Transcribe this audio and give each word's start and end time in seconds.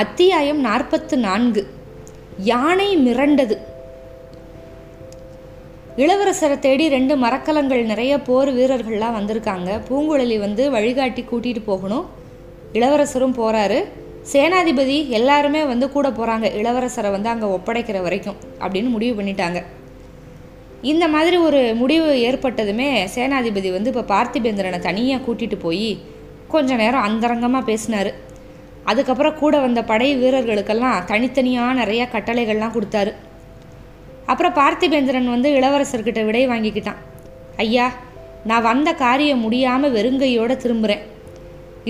அத்தியாயம் 0.00 0.60
நாற்பத்து 0.66 1.14
நான்கு. 1.24 1.62
யானை 2.50 2.86
மிரண்டது. 3.06 3.56
இளவரசரை 6.02 6.56
தேடி 6.66 6.84
ரெண்டு 6.94 7.14
மரக்கலங்கள் 7.24 7.82
நிறைய 7.90 8.12
போர் 8.28 8.50
வீரர்கள்லாம் 8.58 9.16
வந்திருக்காங்க. 9.18 9.70
பூங்குழலி 9.88 10.38
வந்து 10.44 10.62
வழிகாட்டி 10.76 11.24
கூட்டிகிட்டு 11.32 11.62
போகணும். 11.68 12.06
இளவரசரும் 12.78 13.36
போகிறாரு 13.40 13.78
சேனாதிபதி 14.32 14.96
எல்லாருமே 15.18 15.62
வந்து 15.72 15.88
கூட 15.96 16.08
போகிறாங்க 16.20 16.48
இளவரசரை 16.60 17.12
வந்து 17.16 17.32
அங்கே 17.34 17.52
ஒப்படைக்கிற 17.58 18.00
வரைக்கும் 18.08 18.40
அப்படின்னு 18.64 18.90
முடிவு 18.96 19.14
பண்ணிட்டாங்க. 19.20 19.60
இந்த 20.92 21.04
மாதிரி 21.14 21.36
ஒரு 21.46 21.62
முடிவு 21.84 22.10
ஏற்பட்டதுமே 22.28 22.90
சேனாதிபதி 23.16 23.70
வந்து 23.78 23.90
இப்போ 23.94 24.06
பார்த்திபேந்திரனை 24.16 24.80
தனியாக 24.90 25.24
கூட்டிகிட்டு 25.28 25.58
போய் 25.68 25.88
கொஞ்ச 26.54 26.74
நேரம் 26.84 27.06
அந்தரங்கமாக 27.08 27.68
பேசினார். 27.70 28.12
அதுக்கப்புறம் 28.90 29.38
கூட 29.42 29.54
வந்த 29.64 29.80
படை 29.90 30.08
வீரர்களுக்கெல்லாம் 30.22 31.04
தனித்தனியாக 31.10 31.78
நிறையா 31.80 32.06
கட்டளைகள்லாம் 32.14 32.74
கொடுத்தாரு. 32.76 33.12
அப்புறம் 34.32 34.56
பார்த்திபேந்திரன் 34.60 35.32
வந்து 35.34 35.50
இளவரசர்கிட்ட 35.58 36.20
விடை 36.28 36.42
வாங்கிக்கிட்டான். 36.52 37.00
ஐயா 37.64 37.86
நான் 38.50 38.66
வந்த 38.70 38.90
காரியம் 39.04 39.44
முடியாமல் 39.46 39.94
வெறுங்கையோடு 39.96 40.56
திரும்புகிறேன் 40.64 41.02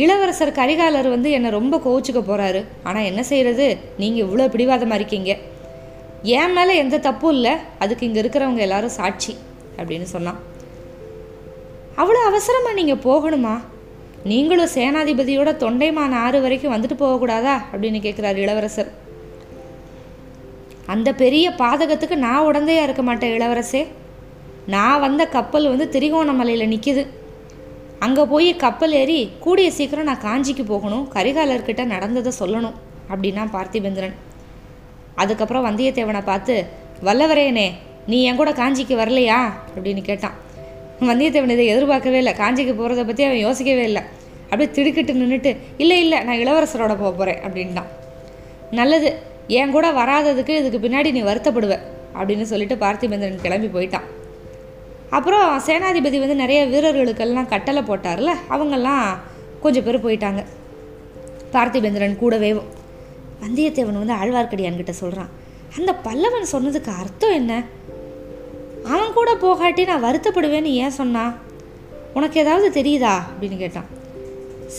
இளவரசர் 0.02 0.58
கரிகாலர் 0.58 1.08
வந்து 1.14 1.28
என்னை 1.36 1.48
ரொம்ப 1.56 1.74
கோவிச்சுக்க 1.86 2.20
போகிறாரு 2.28 2.60
ஆனால் 2.88 3.08
என்ன 3.10 3.22
செய்கிறது 3.30 3.66
நீங்கள் 4.02 4.24
இவ்வளோ 4.26 4.46
பிடிவாதமாக 4.54 4.98
இருக்கீங்க. 5.00 5.32
என் 6.38 6.54
மேலே 6.56 6.72
எந்த 6.82 6.96
தப்பும் 7.06 7.34
இல்லை. 7.36 7.52
அதுக்கு 7.82 8.06
இங்கே 8.08 8.20
இருக்கிறவங்க 8.22 8.62
எல்லாரும் 8.66 8.96
சாட்சி 8.98 9.32
அப்படின்னு 9.78 10.08
சொன்னான். 10.14 10.40
அவ்வளோ 12.00 12.20
அவசரமாக 12.30 12.78
நீங்கள் 12.80 13.04
போகணுமா? 13.08 13.54
நீங்களும் 14.24 14.74
சேனாதிபதியோட 14.74 15.50
தொண்டைமான 15.62 16.12
ஆறு 16.12 16.40
வரைக்கும் 16.40 16.72
வந்துட்டு 16.72 16.96
போகக்கூடாதா? 17.02 17.54
அப்படின்னு 17.72 17.98
கேட்குறாரு 18.06 18.36
இளவரசர். 18.36 18.90
அந்த 20.86 21.14
பெரிய 21.14 21.50
பாதகத்துக்கு 21.50 22.16
நான் 22.16 22.46
உடந்தையாக 22.46 22.82
இருக்க 22.82 23.02
மாட்டேன் 23.02 23.40
இளவரசே. 23.40 23.86
நான் 24.66 25.00
வந்த 25.00 25.26
கப்பல் 25.26 25.76
வந்து 25.76 26.00
திரிகோணமலையில் 26.00 26.72
நிற்கிது 26.72 27.06
அங்கே 27.98 28.24
போய் 28.24 28.56
கப்பல் 28.56 28.92
ஏறி 28.92 29.30
கூடிய 29.40 29.70
சீக்கிரம் 29.70 30.04
நான் 30.04 30.24
காஞ்சிக்கு 30.24 30.64
போகணும் 30.64 31.08
கரிகாலர்கிட்ட 31.14 31.84
நடந்ததை 31.84 32.32
சொல்லணும் 32.40 32.78
அப்படின்னா 33.10 33.44
பார்த்திபேந்திரன். 33.56 34.14
அதுக்கப்புறம் 35.14 35.66
வந்தியத்தேவனை 35.66 36.22
பார்த்து 36.24 36.66
வல்லவரேனே 37.04 37.72
நீ 38.06 38.22
என் 38.22 38.36
கூட 38.36 38.50
காஞ்சிக்கு 38.50 38.94
வரலையா? 39.02 39.52
அப்படின்னு 39.76 40.02
கேட்டான். 40.02 40.50
வந்தியத்தேவன் 41.10 41.54
இதை 41.56 41.66
எதிர்பார்க்கவே 41.74 42.18
இல்லை. 42.22 42.32
காஞ்சிக்கு 42.40 42.74
போகிறத 42.80 43.02
பற்றி 43.08 43.22
அவன் 43.28 43.42
யோசிக்கவே 43.46 43.84
இல்லை. 43.90 44.02
அப்படியே 44.44 44.68
திடுக்கிட்டு 44.76 45.12
நின்றுட்டு 45.20 45.50
இல்லை 45.82 45.98
இல்லை 46.04 46.18
நான் 46.28 46.40
இளவரசரோட 46.44 46.94
போக 47.02 47.10
போகிறேன் 47.10 47.40
அப்படின்ட்டான். 47.46 47.90
நல்லது. 48.78 49.10
என் 49.58 49.74
கூட 49.76 49.86
வராததுக்கு 50.00 50.52
இதுக்கு 50.60 50.78
பின்னாடி 50.84 51.10
நீ 51.16 51.22
வருத்தப்படுவ 51.28 51.74
அப்படின்னு 52.18 52.44
சொல்லிட்டு 52.50 52.76
பார்த்திபேந்திரன் 52.82 53.44
கிளம்பி 53.44 53.68
போயிட்டான். 53.76 54.06
அப்புறம் 55.16 55.48
சேனாதிபதி 55.66 56.18
வந்து 56.22 56.36
நிறைய 56.42 56.60
வீரர்களுக்கெல்லாம் 56.72 57.48
கட்டளை 57.54 57.82
போட்டார்ல 57.88 58.32
அவங்கெல்லாம் 58.54 59.06
கொஞ்சம் 59.64 59.84
பேர் 59.86 60.04
போயிட்டாங்க. 60.06 60.42
பார்த்திபேந்திரன் 61.54 62.20
கூடவே 62.22 62.50
வந்தியத்தேவன் 63.44 64.00
வந்து 64.02 64.18
ஆழ்வார்க்கடியான்கிட்ட 64.20 64.92
சொல்கிறான் 65.02 65.30
அந்த 65.78 65.90
பல்லவன் 66.06 66.52
சொன்னதுக்கு 66.54 66.90
அர்த்தம் 67.02 67.36
என்ன? 67.40 67.52
அவன் 68.84 69.12
கூட 69.12 69.34
போகாட்டி 69.34 69.86
நான் 69.86 70.04
வருத்தப்படுவேன்னு 70.04 70.64
ஏன் 70.64 70.90
சொன்னான் 70.90 71.38
உனக்கு 72.14 72.40
ஏதாவது 72.40 72.82
தெரியுதா? 72.82 73.14
அப்படின்னு 73.30 73.56
கேட்டான். 73.56 73.86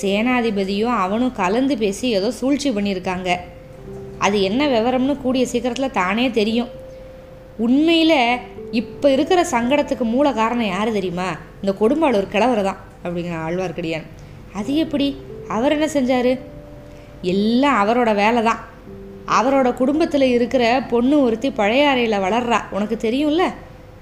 சேனாதிபதியும் 0.02 0.98
அவனும் 0.98 1.32
கலந்து 1.32 1.78
பேசி 1.78 2.10
ஏதோ 2.10 2.32
சூழ்ச்சி 2.32 2.70
பண்ணியிருக்காங்க. 2.70 3.36
அது 4.18 4.42
என்ன 4.42 4.68
விவரம்னு 4.68 5.22
கூடிய 5.22 5.46
சீக்கிரத்தில் 5.46 5.92
தானே 5.92 6.32
தெரியும். 6.32 6.70
உண்மையில் 7.58 8.40
இப்போ 8.72 9.12
இருக்கிற 9.12 9.46
சங்கடத்துக்கு 9.52 10.02
மூல 10.02 10.32
காரணம் 10.32 10.68
யார் 10.68 10.92
தெரியுமா? 10.92 11.36
இந்த 11.62 11.76
கொடும்பாளூர் 11.80 12.30
கிழவர் 12.30 12.64
தான் 12.64 12.78
அப்படிங்கிற 13.04 13.36
ஆழ்வார்க்கடியான். 13.48 14.04
அது 14.54 14.76
எப்படி? 14.76 15.18
அவர் 15.48 15.72
என்ன 15.72 15.86
செஞ்சார்? 15.86 16.40
எல்லாம் 17.22 17.88
அவரோட 17.88 18.16
வேலை 18.16 18.44
தான் 18.44 18.60
அவரோட 19.42 19.74
குடும்பத்தில் 19.74 20.22
இருக்கிற 20.22 20.84
பொண்ணு 20.90 21.22
ஒருத்தி 21.22 21.52
பழைய 21.52 21.90
அறையில் 21.90 22.20
வளர்றா. 22.20 22.62
உனக்கு 22.72 22.98
தெரியும்ல? 23.02 23.42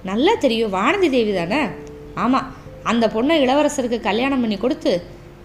நல்லா 0.09 0.33
தெரியும். 0.43 0.73
வானதி 0.77 1.07
தேவி 1.15 1.33
தானே? 1.33 1.61
ஆமாம் 2.23 2.47
அந்த 2.91 3.05
பொண்ணை 3.15 3.35
இளவரசருக்கு 3.45 3.99
கல்யாணம் 4.09 4.41
பண்ணி 4.43 4.57
கொடுத்து 4.57 4.91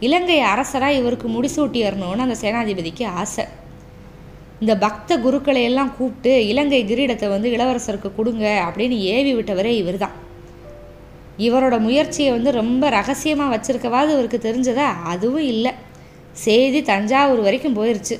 இலங்கை 0.06 0.38
அரசராக 0.52 0.98
இவருக்கு 1.00 1.26
முடிசூட்டியறணும்னு 1.36 2.24
அந்த 2.26 2.36
சேனாதிபதிக்கு 2.42 3.04
ஆசை. 3.20 3.44
இந்த 4.62 4.74
பக்த 4.84 5.18
குருக்களை 5.24 5.62
எல்லாம் 5.70 5.90
கூப்பிட்டு 5.96 6.32
இலங்கை 6.50 6.80
கிரீடத்தை 6.90 7.26
வந்து 7.34 7.48
இளவரசருக்கு 7.56 8.10
கொடுங்க 8.18 8.44
அப்படின்னு 8.66 8.98
ஏவி 9.16 9.32
விட்டவரே 9.38 9.72
இவர் 9.80 9.98
தான் 10.04 10.14
இவரோட 11.46 11.76
முயற்சியை 11.86 12.30
வந்து 12.36 12.50
ரொம்ப 12.60 12.88
ரகசியமாக 12.98 13.52
வச்சுருக்கவாது 13.54 14.10
இவருக்கு 14.16 14.38
தெரிஞ்சதா? 14.46 14.86
அதுவும் 15.12 15.48
இல்லை. 15.54 15.72
செய்தி 16.44 16.80
தஞ்சாவூர் 16.92 17.42
வரைக்கும் 17.46 17.76
போயிடுச்சு 17.78 18.16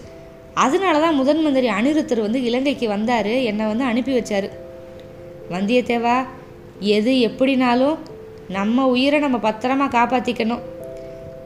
அதனால 0.65 1.01
தான் 1.05 1.19
முதன் 1.21 1.43
மந்திரி 1.45 1.69
அனிருத்தர் 1.79 2.27
வந்து 2.27 2.41
இலங்கைக்கு 2.49 2.87
வந்தார் 2.95 3.33
என்னை 3.51 3.65
வந்து 3.73 3.85
அனுப்பி 3.91 4.13
வச்சார். 4.19 4.49
வந்தியத்தேவா 5.51 6.17
எது 6.81 7.13
எப்படினாலும் 7.29 7.97
நம்ம 8.49 8.87
உயிரை 8.87 9.19
நம்ம 9.21 9.39
பத்திரமா 9.51 9.87
காப்பாற்றிக்கணும் 9.97 10.65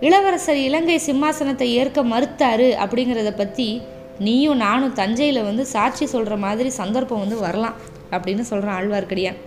இளவரசர் 0.00 0.56
இலங்கை 0.56 1.00
சிம்மாசனத்தை 1.06 1.68
ஏற்க 1.80 2.02
மறுத்தாரு 2.02 2.68
அப்படிங்கிறத 2.84 3.36
பற்றி 3.36 3.82
நீயும் 4.18 4.56
நானும் 4.56 4.92
தஞ்சையில் 4.92 5.42
வந்து 5.42 5.66
சாட்சி 5.66 6.06
சொல்கிற 6.06 6.36
மாதிரி 6.36 6.70
சந்தர்ப்பம் 6.70 7.18
வந்து 7.18 7.38
வரலாம் 7.38 7.76
அப்படின்னு 8.10 8.40
சொல்கிறான் 8.40 8.78
ஆழ்வார்க்கடியான். 8.78 9.38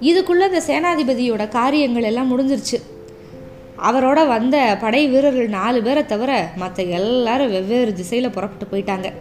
இதுக்குள்ளே 0.00 0.46
இந்த 0.50 0.62
சேனாதிபதியோட 0.66 1.48
காரியங்கள் 1.48 2.02
எல்லாம் 2.02 2.30
முடிஞ்சிருச்சு. 2.32 2.78
அவரோட 3.88 4.26
வந்த 4.26 4.56
படை 4.80 5.06
வீரர்கள் 5.06 5.48
நாலு 5.48 5.82
பேரை 5.82 6.06
தவிர 6.06 6.48
மற்ற 6.56 6.82
எல்லாரும் 6.82 7.50
வெவ்வேறு 7.50 7.92
திசையில் 7.92 8.30
புறப்பட்டு 8.30 8.66
போயிட்டாங்க. 8.72 9.12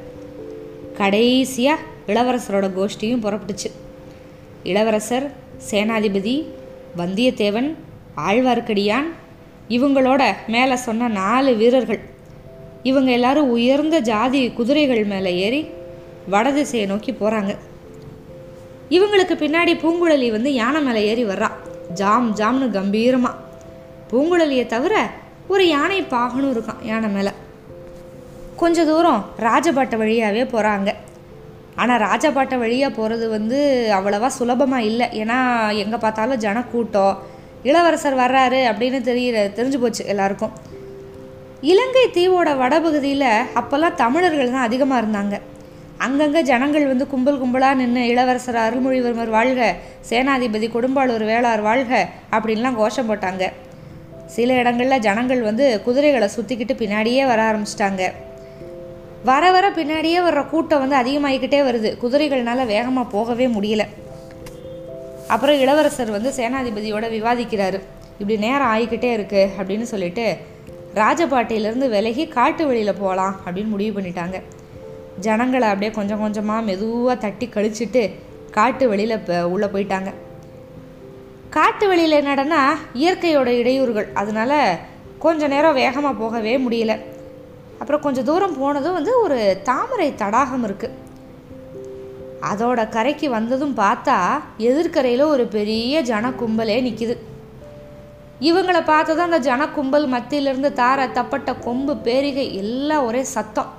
கடைசியாக 0.98 1.86
இளவரசரோட 2.12 2.66
கோஷ்டியும் 2.78 3.24
புறப்பட்டுச்சு. 3.26 3.70
இளவரசர் 4.64 5.26
சேனாதிபதி 5.70 6.36
வந்தியத்தேவன் 7.00 7.70
ஆழ்வார்க்கடியான் 8.28 9.08
இவங்களோட 9.78 10.22
மேலே 10.54 10.76
சொன்ன 10.76 11.08
நாலு 11.22 11.52
வீரர்கள். 11.62 12.02
இவங்க 12.90 13.10
எல்லாரும் 13.12 13.50
உயர்ந்த 13.56 13.98
ஜாதி 14.00 14.42
குதிரைகள் 14.58 15.04
மேலே 15.14 15.32
ஏறி 15.46 15.62
வடதிசையை 16.34 16.86
நோக்கி 16.92 17.12
போகிறாங்க 17.12 17.52
இவங்களுக்கு 18.96 19.36
பின்னாடி 19.44 19.74
பூங்குழலி 19.84 20.28
வந்து 20.32 20.52
யானை 20.54 20.82
மேலே 20.82 21.02
ஏறி 21.10 21.24
வர்றா. 21.26 21.50
ஜாம் 22.00 22.30
ஜாம்னு 22.40 22.68
கம்பீரமாக 22.78 23.36
பூங்குழலியை 24.12 24.66
தவிர 24.66 24.94
ஒரு 25.48 25.64
யானை 25.68 26.00
பாகனும் 26.14 26.54
இருக்கான் 26.54 26.82
யானை 26.92 27.10
மேலே. 27.10 27.32
கொஞ்ச 28.62 28.86
தூரம் 28.86 29.26
ராஜபாட்டை 29.46 29.98
வழியாகவே 30.04 30.44
போகிறாங்க 30.54 30.90
ஆனால் 31.82 32.02
ராஜபாட்டை 32.08 32.58
வழியாக 32.64 32.92
போகிறது 33.00 33.26
வந்து 33.38 33.58
அவ்வளவா 33.98 34.30
சுலபமாக 34.38 34.88
இல்லை. 34.90 35.08
ஏன்னா 35.22 35.38
எங்கே 35.84 35.98
பார்த்தாலும் 36.06 36.44
ஜனக்கூட்டம் 36.46 37.20
இளவரசர் 37.70 38.22
வர்றாரு 38.24 38.62
அப்படின்னு 38.72 39.00
தெரிய 39.10 39.50
தெரிஞ்சு 39.58 39.80
போச்சு 39.84 40.04
எல்லாருக்கும். 40.14 40.56
இலங்கை 41.72 42.04
தீவோட 42.16 42.50
வடபகுதியில் 42.64 43.30
அப்போல்லாம் 43.60 44.00
தமிழர்கள் 44.02 44.56
தான் 44.56 44.68
அதிகமாக 44.70 45.02
இருந்தாங்க. 45.04 45.36
அங்கங்கே 46.06 46.42
ஜனங்கள் 46.50 46.90
வந்து 46.90 47.06
கும்பல் 47.14 47.40
கும்பலாக 47.42 47.80
நின்று 47.80 48.02
இளவரசர் 48.14 48.60
அருள்மொழிவர்மர் 48.66 49.32
வாழ்க 49.38 49.70
சேனாதிபதி 50.10 50.68
கொடும்பாளூர் 50.76 51.26
வேளார் 51.32 51.64
வாழ்க 51.70 51.94
அப்படின்லாம் 52.36 52.78
கோஷம் 52.82 53.10
போட்டாங்க. 53.10 53.46
சில 54.36 54.54
இடங்களில் 54.62 55.04
ஜனங்கள் 55.08 55.42
வந்து 55.50 55.66
குதிரைகளை 55.86 56.28
சுற்றிக்கிட்டு 56.36 56.76
பின்னாடியே 56.82 57.24
வர 57.32 57.42
ஆரம்பிச்சிட்டாங்க. 57.50 58.04
வர 59.30 59.46
வர 59.56 59.66
பின்னாடியே 59.78 60.20
வர்ற 60.26 60.42
கூட்டம் 60.50 60.82
வந்து 60.84 60.98
அதிகமாகிக்கிட்டே 61.02 61.60
வருது. 61.68 61.90
குதிரைகள்னால 62.02 62.66
வேகமாக 62.74 63.12
போகவே 63.16 63.46
முடியல. 63.56 63.84
அப்புறம் 65.34 65.60
இளவரசர் 65.64 66.12
வந்து 66.16 66.30
சேனாதிபதியோட 66.38 67.06
விவாதிக்கிறாரு. 67.16 67.80
இப்படி 68.20 68.38
நேரம் 68.46 68.72
ஆகிக்கிட்டே 68.74 69.10
இருக்கு 69.18 69.42
அப்படின்னு 69.60 69.88
சொல்லிட்டு 69.94 70.26
ராஜபாட்டையிலேருந்து 71.02 71.88
விலகி 71.96 72.24
காட்டு 72.38 72.64
வழியில் 72.68 73.00
போகலாம் 73.02 73.36
அப்படின்னு 73.46 73.74
முடிவு 73.74 73.94
பண்ணிட்டாங்க. 73.98 74.38
ஜனங்களை 75.26 75.68
அப்படியே 75.72 75.92
கொஞ்சம் 75.98 76.22
கொஞ்சமாக 76.24 76.66
மெதுவாக 76.70 77.18
தட்டி 77.26 77.46
கழிச்சிட்டு 77.56 78.04
காட்டு 78.58 78.86
வெளியில் 78.92 79.18
இப்போ 79.20 79.36
உள்ளே 79.54 79.68
போயிட்டாங்க. 79.74 80.10
காட்டு 81.58 81.86
வெளியில் 81.92 82.20
என்னடனா 82.22 82.62
இயற்கையோட 83.02 83.50
இடையூறுகள். 83.62 84.08
அதனால 84.22 84.80
கொஞ்ச 85.26 85.48
நேரம் 85.54 85.80
வேகமாக 85.82 86.20
போகவே 86.24 86.56
முடியல. 86.58 86.96
அப்புறம் 87.80 88.02
கொஞ்சம் 88.02 88.24
தூரம் 88.24 88.58
போனதும் 88.60 88.98
வந்து 89.00 89.14
ஒரு 89.22 89.40
தாமரை 89.64 90.08
தடாகம் 90.16 90.66
இருக்குது 90.68 91.06
அதோட 92.50 92.90
கரைக்கு 92.90 93.28
வந்ததும் 93.30 93.76
பார்த்தா 93.78 94.16
எதிர்கரையில் 94.70 95.32
ஒரு 95.34 95.46
பெரிய 95.58 96.02
ஜன 96.02 96.30
கும்பலே 96.42 96.78
நிற்கிது 96.88 97.16
இவங்களை 98.40 98.82
பார்த்ததும் 98.86 99.28
அந்த 99.28 99.40
ஜன 99.40 99.62
கும்பல் 99.68 100.06
மத்தியிலிருந்து 100.08 100.70
தார 100.82 101.08
தப்பட்ட 101.12 101.54
கொம்பு 101.56 101.94
பேரிகை 102.08 102.46
எல்லாம் 102.56 103.06
ஒரே 103.06 103.24
சத்தம். 103.24 103.72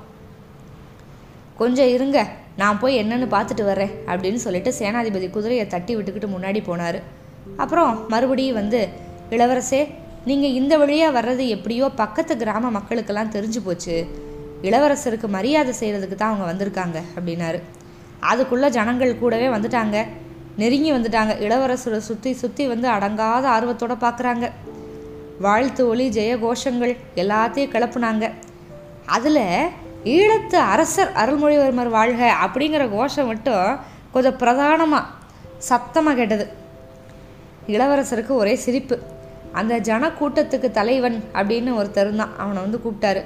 கொஞ்சம் 1.56 1.92
இருங்க 1.96 2.18
நான் 2.56 2.80
போய் 2.80 2.98
என்னன்னு 3.02 3.26
பார்த்துட்டு 3.34 3.64
வர்றேன் 3.64 3.92
அப்படின்னு 4.06 4.40
சொல்லிட்டு 4.44 4.70
சேனாதிபதி 4.78 5.30
குதிரையை 5.30 5.66
தட்டி 5.66 5.96
விட்டுக்கிட்டு 5.96 6.28
முன்னாடி 6.34 6.60
போனார். 6.68 6.98
அப்புறம் 7.56 7.92
மறுபடியும் 8.08 8.58
வந்து 8.60 8.80
இளவரசே 9.30 9.80
நீங்கள் 10.26 10.56
இந்த 10.60 10.78
வழியாக 10.78 11.20
வர்றது 11.20 11.48
எப்படியோ 11.48 11.88
பக்கத்து 11.88 12.36
கிராம 12.36 12.70
மக்களுக்கெல்லாம் 12.76 13.34
தெரிஞ்சு 13.36 13.60
போச்சு. 13.66 13.96
இளவரசருக்கு 14.62 15.28
மரியாதை 15.28 15.74
செய்கிறதுக்கு 15.80 16.14
தான் 16.14 16.32
அவங்க 16.32 16.46
வந்திருக்காங்க 16.52 16.98
அப்படின்னாரு. 17.16 17.58
அதுக்குள்ளே 18.30 18.68
ஜனங்கள் 18.68 19.18
கூடவே 19.18 19.48
வந்துட்டாங்க. 19.48 20.06
நெருங்கி 20.56 20.92
வந்துட்டாங்க. 20.92 21.32
இளவரசரை 21.46 22.00
சுற்றி 22.08 22.32
சுற்றி 22.32 22.66
வந்து 22.66 22.88
அடங்காத 22.88 23.44
ஆர்வத்தோடு 23.56 23.96
பார்க்குறாங்க 24.06 24.46
வாழ்த்து 25.40 25.88
ஒளி 25.88 26.08
ஜெய 26.08 26.32
கோஷங்கள் 26.44 26.94
எல்லாத்தையும் 27.22 27.72
கிளப்புனாங்க. 27.74 28.32
அதில் 29.16 29.44
ஈழத்து 30.04 30.56
அரசர் 30.72 31.12
அருள்மொழிவர்மர் 31.22 31.90
வாழ்க 31.98 32.32
அப்படிங்கிற 32.46 32.90
கோஷம் 32.90 33.26
மட்டும் 33.26 33.78
கொஞ்சம் 34.12 34.36
பிரதானமாக 34.36 35.06
சத்தமாக 35.58 36.16
கேட்டது. 36.16 36.46
இளவரசருக்கு 37.66 38.34
ஒரே 38.42 38.54
சிரிப்பு. 38.54 38.98
அந்த 39.52 39.78
ஜனக்கூட்டத்துக்கு 39.78 40.70
தலைவன் 40.70 41.24
அப்படின்னு 41.34 41.70
ஒருத்தர் 41.78 42.16
தான் 42.16 42.36
அவனை 42.36 42.62
வந்து 42.62 42.80
கூப்பிட்டாரு. 42.84 43.22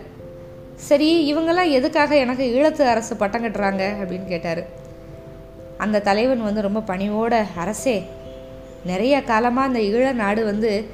சரி 0.74 1.34
இவங்கெல்லாம் 1.34 1.70
எதுக்காக 1.70 2.16
எனக்கு 2.16 2.44
ஈழத்து 2.44 2.82
அரசு 2.86 3.16
பட்டம் 3.16 3.44
கட்டுறாங்க? 3.44 3.82
அப்படின்னு 4.00 4.26
கேட்டார். 4.26 4.66
அந்த 5.78 6.00
தலைவன் 6.00 6.42
வந்து 6.42 6.60
ரொம்ப 6.60 6.80
பணிவோட 6.80 7.44
அரசே 7.54 8.02
நிறைய 8.84 9.24
காலமாக 9.24 9.68
அந்த 9.68 9.78
ஈழ 9.78 10.12
நாடு 10.12 10.44
வந்து 10.44 10.88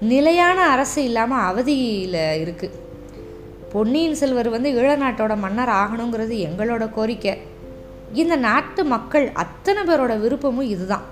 நிலையான 0.00 0.66
அரசு 0.66 1.04
இல்லாமல் 1.04 1.38
அவதியில் 1.38 2.44
இருக்குது 2.44 2.82
பொன்னியின் 3.72 4.14
செல்வர் 4.14 4.48
வந்து 4.48 4.70
ஈழ 4.70 4.96
நாட்டோட 4.98 5.36
மன்னர் 5.36 5.68
ஆகணுங்கிறது 5.68 6.34
எங்களோட 6.48 6.90
கோரிக்கை. 6.92 7.38
இந்த 8.12 8.36
நாட்டு 8.36 8.84
மக்கள் 8.84 9.30
அத்தனை 9.32 9.82
பேரோட 9.82 10.20
விருப்பமும் 10.20 10.68
இதுதான். 10.68 11.02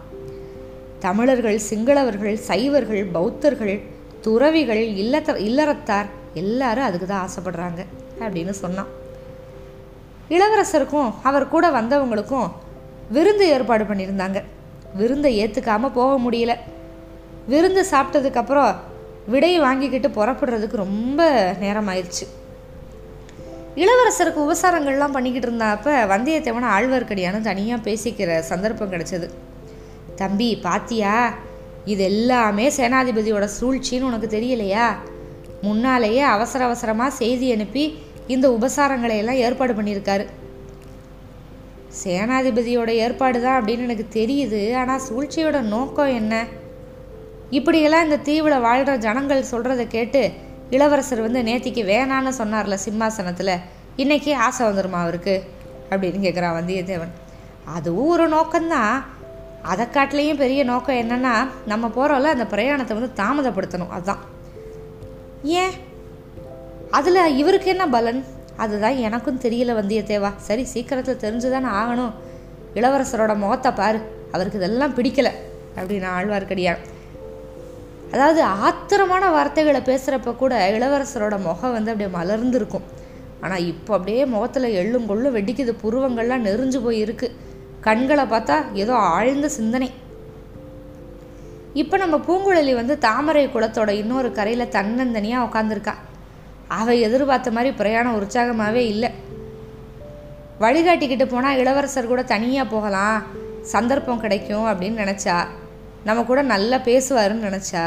தமிழர்கள் 1.05 1.59
சிங்களவர்கள் 1.69 2.37
சைவர்கள் 2.49 3.05
பௌத்தர்கள் 3.17 3.77
துறவிகள் 4.25 4.83
இல்லத்த 5.03 5.37
இல்லறத்தார் 5.49 6.09
எல்லாரும் 6.41 6.87
அதுக்கு 6.89 7.07
தான் 7.07 7.25
ஆசைப்படுறாங்க 7.27 7.81
அப்படின்னு 8.25 8.53
சொன்னான். 8.63 8.91
இளவரசருக்கும் 10.37 11.11
அவர் 11.29 11.53
கூட 11.55 11.67
வந்தவங்களுக்கும் 11.79 12.49
விருந்து 13.17 13.47
ஏற்பாடு 13.55 13.85
பண்ணியிருந்தாங்க. 13.89 14.39
விருந்தை 15.01 15.31
ஏற்றுக்காமல் 15.43 15.97
போக 15.99 16.13
முடியல. 16.27 16.55
விருந்து 17.53 17.83
சாப்பிட்டதுக்கப்புறம் 17.93 18.73
விடை 19.33 19.53
வாங்கிக்கிட்டு 19.67 20.09
புறப்படுறதுக்கு 20.19 20.77
ரொம்ப 20.87 21.23
நேரம் 21.63 21.89
ஆயிடுச்சு 21.93 22.27
இளவரசருக்கு 23.83 24.41
உபசாரங்கள்லாம் 24.47 25.15
பண்ணிக்கிட்டு 25.17 25.49
இருந்தாப்ப 25.49 25.93
வந்தியத்தேவனை 26.13 26.69
ஆழ்வார்க்கடியானு 26.77 27.41
தனியாக 27.49 27.85
பேசிக்கிற 27.89 28.39
சந்தர்ப்பம் 28.51 28.93
கிடைச்சது. 28.95 29.29
தம்பி 30.17 30.57
பாத்தியா? 30.57 31.35
இது 31.85 32.05
எல்லாமே 32.05 32.69
சேனாதிபதியோட 32.69 33.49
சூழ்ச்சின்னு 33.61 34.03
உனக்கு 34.03 34.27
தெரியலையா? 34.27 34.87
முன்னாலேயே 35.63 36.21
அவசர 36.21 36.65
அவசரமாக 36.65 37.11
செய்தி 37.11 37.53
அனுப்பி 37.53 37.99
இந்த 38.27 38.49
உபசாரங்களை 38.49 39.17
எல்லாம் 39.17 39.35
ஏற்பாடு 39.35 39.73
பண்ணியிருக்காரு. 39.73 40.27
சேனாதிபதியோட 42.05 42.89
ஏற்பாடு 42.89 43.43
தான் 43.43 43.65
அப்படின்னு 43.65 43.89
எனக்கு 43.89 44.07
தெரியுது. 44.13 44.75
ஆனால் 44.75 45.01
சூழ்ச்சியோட 45.09 45.61
நோக்கம் 45.61 46.15
என்ன? 46.15 46.45
இப்படியெல்லாம் 47.51 48.05
இந்த 48.05 48.17
தீவில் 48.17 48.61
வாழ்கிற 48.61 48.97
ஜனங்கள் 48.97 49.45
சொல்கிறத 49.51 49.87
கேட்டு 49.87 50.31
இளவரசர் 50.71 51.21
வந்து 51.21 51.43
நேத்திக்கு 51.43 51.83
வேணான்னு 51.85 52.33
சொன்னார்ல 52.39 52.75
சிம்மாசனத்தில். 52.75 53.59
இன்னைக்கு 53.97 54.37
ஆசை 54.37 54.67
வந்துருமா 54.67 55.01
அவருக்கு? 55.03 55.43
அப்படின்னு 55.91 56.25
கேட்குறான் 56.27 56.57
வந்தியத்தேவன். 56.61 57.13
அதுவும் 57.65 58.09
ஒரு 58.09 58.29
நோக்கம்தான். 58.29 59.03
அதை 59.63 59.87
காட்டிலையும் 59.87 60.37
பெரிய 60.37 60.65
நோக்கம் 60.65 60.97
என்னன்னா 60.97 61.49
நம்ம 61.67 61.87
போகிறோம்ல 61.87 62.23
அந்த 62.23 62.47
பிரயாணத்தை 62.57 62.97
வந்து 62.99 63.23
தாமதப்படுத்தணும். 63.23 63.89
அதுதான் 63.89 64.19
ஏன்? 65.43 65.71
அதில் 66.91 67.37
இவருக்கு 67.37 67.67
என்ன 67.67 67.89
பலன்? 67.89 68.25
அதுதான் 68.57 68.97
எனக்கும் 68.97 69.41
தெரியல 69.41 69.77
வந்தியத்தேவா. 69.81 70.31
சரி 70.37 70.65
சீக்கிரத்தில் 70.65 71.17
தெரிஞ்சுதானே 71.17 71.69
ஆகணும். 71.83 72.13
இளவரசரோட 72.75 73.37
முகத்தை 73.37 73.73
பாரு. 73.73 74.01
அவருக்கு 74.33 74.59
இதெல்லாம் 74.59 74.95
பிடிக்கல 74.95 75.31
அப்படின்னு 75.77 76.09
ஆழ்வார்க்கடியான். 76.19 76.79
அதாவது 78.13 78.45
ஆத்திரமான 78.45 79.31
வார்த்தைகளை 79.31 79.81
பேசுகிறப்ப 79.81 80.37
கூட 80.37 80.71
இளவரசரோட 80.71 81.39
முகம் 81.41 81.73
வந்து 81.73 81.93
அப்படியே 81.93 82.17
மலர்ந்துருக்கும். 82.17 82.83
ஆனால் 83.41 83.67
இப்போ 83.67 83.95
அப்படியே 83.95 84.25
முகத்தில் 84.25 84.75
எள்ளும் 84.75 85.07
கொள்ளும் 85.07 85.37
வெடிக்குது. 85.37 85.75
புருவங்கள்லாம் 85.83 86.47
நெறிஞ்சு 86.49 86.81
போயிருக்கு. 86.89 87.31
கண்களை 87.87 88.25
பார்த்தா 88.33 88.57
ஏதோ 88.83 88.95
ஆழ்ந்த 89.15 89.47
சிந்தனை. 89.59 89.89
இப்போ 91.83 91.97
நம்ம 92.03 92.17
பூங்குழலி 92.27 92.73
வந்து 92.79 92.95
தாமரை 93.07 93.45
குளத்தோட 93.49 93.91
இன்னொரு 94.03 94.29
கரையில் 94.39 94.73
தன்னந்தனியாக 94.77 95.47
உட்காந்துருக்கா 95.49 95.95
அவள் 96.79 97.05
எதிர்பார்த்த 97.07 97.51
மாதிரி 97.57 97.71
பிரயாணம் 97.81 98.19
உற்சாகமாகவே 98.19 98.83
இல்லை. 98.93 99.11
வழிகாட்டிக்கிட்டு 100.65 101.27
போனால் 101.33 101.59
இளவரசர் 101.63 102.11
கூட 102.11 102.23
தனியாக 102.35 102.73
போகலாம் 102.75 103.19
சந்தர்ப்பம் 103.73 104.23
கிடைக்கும் 104.25 104.69
அப்படின்னு 104.71 105.03
நினச்சா 105.05 105.37
நம்ம 106.09 106.21
கூட 106.31 106.41
நல்லா 106.53 106.79
பேசுவாருன்னு 106.89 107.49
நினச்சா 107.49 107.85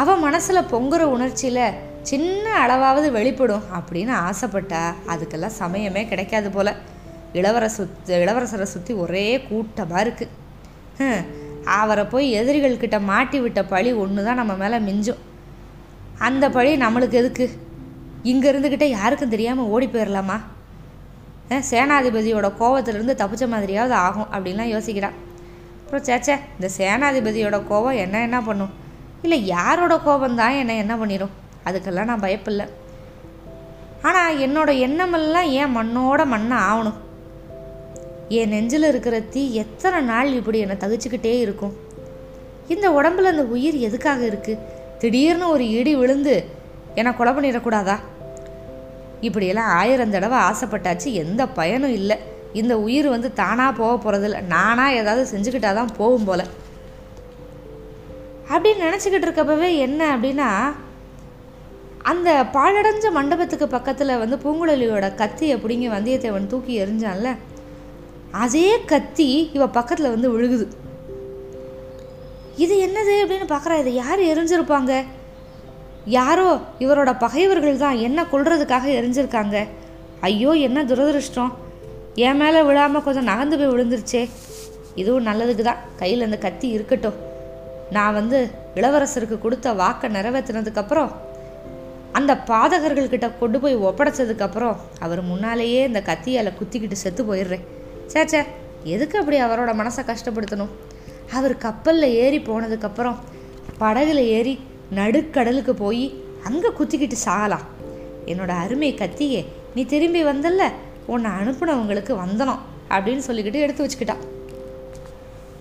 அவள் 0.00 0.24
மனசில் 0.24 0.68
பொங்குற 0.72 1.02
உணர்ச்சியில் 1.14 1.76
சின்ன 2.10 2.44
அளவாவது 2.64 3.08
வெளிப்படும் 3.18 3.68
அப்படின்னு 3.78 4.12
ஆசைப்பட்டா 4.28 4.82
அதுக்கெல்லாம் 5.12 5.58
சமயமே 5.58 6.02
கிடைக்காது 6.08 6.50
போல். 6.50 6.72
இளவரசு 7.38 7.82
இளவரசரை 8.24 8.66
சுற்றி 8.74 8.92
ஒரே 9.04 9.26
கூட்டமாக 9.48 10.04
இருக்குது 10.04 10.36
அவரை 11.78 12.04
போய் 12.12 12.26
எதிரிகள்கிட்ட 12.40 12.98
மாட்டி 13.10 13.38
விட்ட 13.44 13.60
பழி 13.72 13.90
ஒன்று 14.02 14.20
தான் 14.28 14.40
நம்ம 14.40 14.52
மேலே 14.62 14.78
மிஞ்சும். 14.86 15.20
அந்த 16.26 16.44
பழி 16.56 16.70
நம்மளுக்கு 16.84 17.16
எதுக்கு? 17.20 17.46
இங்கே 18.30 18.46
இருந்துக்கிட்டே 18.52 18.88
யாருக்கும் 18.98 19.34
தெரியாமல் 19.34 19.70
ஓடி 19.74 19.86
போயிடலாமா 19.92 20.36
சேனாதிபதியோட 21.70 22.48
கோவத்திலிருந்து 22.60 23.14
தப்பிச்ச 23.20 23.44
மாதிரியாவது 23.52 23.94
ஆகும் 24.06 24.28
அப்படின்லாம் 24.34 24.72
யோசிக்கிறான். 24.74 25.16
அப்புறம் 25.82 26.04
சேச்சே 26.08 26.34
இந்த 26.56 26.68
சேனாதிபதியோட 26.78 27.56
கோபம் 27.70 28.00
என்ன 28.04 28.20
என்ன 28.26 28.38
பண்ணும்? 28.48 28.74
இல்லை 29.24 29.38
யாரோட 29.54 29.94
கோபம் 30.06 30.38
தான் 30.40 30.58
என்னை 30.62 30.76
என்ன 30.84 30.94
பண்ணிடும் 31.00 31.32
அதுக்கெல்லாம் 31.68 32.10
நான் 32.10 32.24
பயப்பில்லை. 32.26 32.66
ஆனால் 34.08 34.38
என்னோட 34.46 34.70
எண்ணமெல்லாம் 34.86 35.48
ஏன் 35.60 35.74
மண்ணோட 35.78 36.20
மண்ணை 36.34 36.58
ஆகணும்? 36.68 36.98
என் 38.38 38.48
நெஞ்சில் 38.48 38.82
இருக்கிற 38.82 39.20
தீ 39.20 39.54
எத்தனை 39.54 40.00
நாள் 40.00 40.28
இப்படி 40.32 40.58
என்னை 40.58 40.76
தகிச்சுக்கிட்டே 40.76 41.32
இருக்கும்? 41.38 41.72
இந்த 42.68 42.86
உடம்புல 42.90 43.30
அந்த 43.34 43.44
உயிர் 43.44 43.78
எதுக்காக 43.78 44.20
இருக்குது 44.24 44.60
திடீர்னு 44.98 45.48
ஒரு 45.48 45.64
இடி 45.70 45.94
விழுந்து 45.96 46.34
என்னை 46.94 47.16
கொலை 47.16 47.32
பண்ணிடக்கூடாதா? 47.32 47.96
இப்படியெல்லாம் 49.20 49.70
ஆயிரம் 49.78 50.10
தடவை 50.10 50.38
ஆசைப்பட்டாச்சு 50.38 51.08
எந்த 51.12 51.48
பயனும் 51.48 51.92
இல்லை. 51.92 52.16
இந்த 52.52 52.80
உயிர் 52.80 53.08
வந்து 53.08 53.32
தானாக 53.32 53.72
போக 53.72 53.94
போகிறதில்ல 53.96 54.40
நானாக 54.46 54.92
ஏதாவது 54.92 55.24
செஞ்சுக்கிட்டா 55.32 55.74
தான் 55.74 55.94
போகும் 55.96 56.24
போல். 56.24 56.46
அப்படின்னு 58.52 58.86
நினச்சிக்கிட்டு 58.86 59.26
இருக்கப்பவே 59.28 59.76
என்ன 59.78 60.16
அப்படின்னா 60.16 60.48
அந்த 62.02 62.30
பாழடைஞ்ச 62.52 63.06
மண்டபத்துக்கு 63.12 63.66
பக்கத்தில் 63.68 64.18
வந்து 64.18 64.36
பூங்குழலியோட 64.44 65.14
கத்தியை 65.14 65.56
பிடிங்கி 65.56 65.88
வந்தியத்தேவன் 65.96 66.46
தூக்கி 66.46 66.74
எரிஞ்சான்ல 66.82 67.30
அதே 68.30 68.80
கத்தி 68.84 69.50
இவ 69.52 69.66
பக்கத்தில் 69.66 70.08
வந்து 70.08 70.28
விழுகுது. 70.32 70.66
இது 72.56 72.74
என்னது 72.86 73.14
அப்படின்னு 73.22 73.46
பார்க்குறா 73.48 73.78
இதை 73.78 73.94
யார் 73.94 74.20
எரிஞ்சிருப்பாங்க? 74.20 75.04
யாரோ 76.04 76.58
இவரோட 76.78 77.18
பகைவர்கள் 77.18 77.76
தான் 77.76 77.96
என்ன 77.96 78.22
கொள்றதுக்காக 78.22 78.86
எரிஞ்சிருக்காங்க. 79.00 79.66
ஐயோ 80.20 80.52
என்ன 80.52 80.84
துரதிருஷ்டம். 80.84 81.52
என் 82.14 82.36
மேலே 82.36 82.62
விழாமல் 82.62 83.02
கொஞ்சம் 83.02 83.24
நகர்ந்து 83.24 83.58
போய் 83.58 83.72
விழுந்துருச்சே. 83.74 84.28
இதுவும் 84.94 85.26
நல்லதுக்கு 85.26 85.62
தான் 85.62 85.82
கையில் 85.96 86.22
அந்த 86.22 86.36
கத்தி 86.36 86.68
இருக்கட்டும். 86.68 87.14
நான் 87.90 88.14
வந்து 88.14 88.50
இளவரசருக்கு 88.74 89.38
கொடுத்த 89.38 89.72
வாக்கை 89.72 90.10
நிறைவேற்றினதுக்கப்புறம் 90.10 91.10
அந்த 92.12 92.34
பாதகர்கள்கிட்ட 92.34 93.38
கொண்டு 93.38 93.60
போய் 93.60 93.76
ஒப்படைச்சதுக்கப்புறம் 93.76 94.76
அவர் 94.98 95.22
முன்னாலேயே 95.22 95.84
இந்த 95.84 96.00
கத்தியால் 96.00 96.58
குத்திக்கிட்டு 96.60 96.92
செத்து 96.92 97.24
போயிடுறேன். 97.24 97.66
சேச்சே 98.12 98.40
எதுக்கு 98.94 99.16
அப்படி 99.18 99.36
அவரோட 99.42 99.70
மனசை 99.80 100.02
கஷ்டப்படுத்தணும்? 100.10 100.72
அவர் 101.32 101.54
கப்பலில் 101.56 102.14
ஏறி 102.22 102.38
போனதுக்கப்புறம் 102.38 103.18
படகுல 103.80 104.20
ஏறி 104.36 104.54
நடுக்கடலுக்கு 104.94 105.70
போய் 105.70 106.04
அங்கே 106.44 106.68
குத்திக்கிட்டு 106.78 107.16
சாகலாம். 107.26 107.66
என்னோட 108.26 108.52
அருமை 108.64 108.94
கத்தியே 108.94 109.42
நீ 109.74 109.84
திரும்பி 109.84 110.24
வந்தல்ல? 110.24 110.64
உன்னை 111.06 111.30
அனுப்புனவங்களுக்கு 111.30 112.12
வந்தனம் 112.12 112.60
அப்படின்னு 112.94 113.22
சொல்லிக்கிட்டு 113.28 113.62
எடுத்து 113.64 113.84
வச்சுக்கிட்டான். 113.84 114.22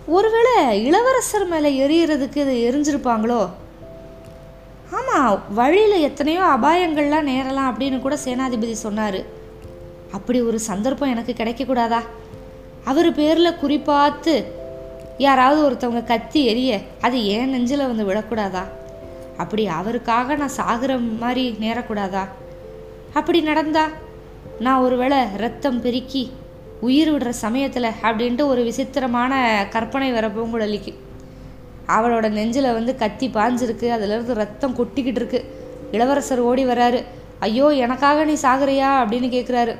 ஒருவேளை 0.07 0.53
இளவரசர் 0.85 1.47
மேலே 1.47 1.69
எரியறதுக்கு 1.85 2.39
இது 2.43 2.53
எரிஞ்சிருப்பாங்களோ? 2.67 3.41
ஆமாம் 4.97 5.41
வழியில் 5.59 6.05
எத்தனையோ 6.07 6.43
அபாயங்கள்லாம் 6.55 7.29
நேரலாம் 7.31 7.69
அப்படின்னு 7.71 7.99
கூட 7.99 8.17
சேனாதிபதி 8.25 8.75
சொன்னார். 8.85 9.19
அப்படி 10.11 10.41
ஒரு 10.41 10.59
சந்தர்ப்பம் 10.59 11.13
எனக்கு 11.15 11.33
கிடைக்கக்கூடாதா? 11.39 12.01
அவர் 12.83 13.15
பேரில் 13.15 13.57
குறிப்பாத்து 13.61 14.43
யாராவது 15.17 15.71
ஒருத்தவங்க 15.71 16.03
கத்தி 16.03 16.45
எரிய 16.45 16.79
அது 17.01 17.25
ஏன் 17.25 17.49
நெஞ்சில் 17.49 17.87
வந்து 17.87 18.05
விடக்கூடாதா? 18.05 18.63
அப்படி 19.37 19.67
அவருக்காக 19.67 20.35
நான் 20.35 20.47
சாகிற 20.47 20.97
மாதிரி 20.97 21.55
நேரக்கூடாதா? 21.59 22.27
அப்படி 23.13 23.41
நடந்தா 23.41 23.87
நான் 24.59 24.81
ஒருவேளை 24.81 25.17
ரத்தம் 25.37 25.81
பெருக்கி 25.81 26.31
உயிர் 26.81 27.13
விடுற 27.13 27.29
சமயத்தில் 27.29 27.95
அப்படின்ட்டு 28.01 28.45
ஒரு 28.45 28.63
விசித்திரமான 28.63 29.67
கற்பனை 29.69 30.11
வர 30.11 30.27
பூங்குழலிக்கு. 30.27 30.93
அவளோட 31.87 32.29
நெஞ்சில் 32.29 32.73
வந்து 32.73 32.95
கத்தி 32.95 33.27
பாஞ்சிருக்கு 33.27 33.87
அதுலேருந்து 33.95 34.33
ரத்தம் 34.33 34.75
கொட்டிக்கிட்டு 34.75 35.19
இருக்கு. 35.21 35.55
இளவரசர் 35.91 36.39
ஓடி 36.39 36.65
வராரு. 36.65 37.03
ஐயோ 37.39 37.69
எனக்காக 37.69 38.23
நீ 38.23 38.33
சாகுறியா? 38.33 38.91
அப்படின்னு 39.01 39.29
கேட்குறாரு 39.35 39.75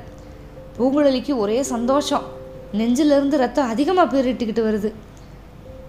பூங்குழலிக்கு 0.78 1.36
ஒரே 1.36 1.62
சந்தோஷம். 1.62 2.38
நெஞ்சிலிருந்து 2.72 3.36
ரத்தம் 3.36 3.68
அதிகமாக 3.68 4.16
பீரிட்டுக்கிட்டு 4.16 4.62
வருது. 4.68 4.92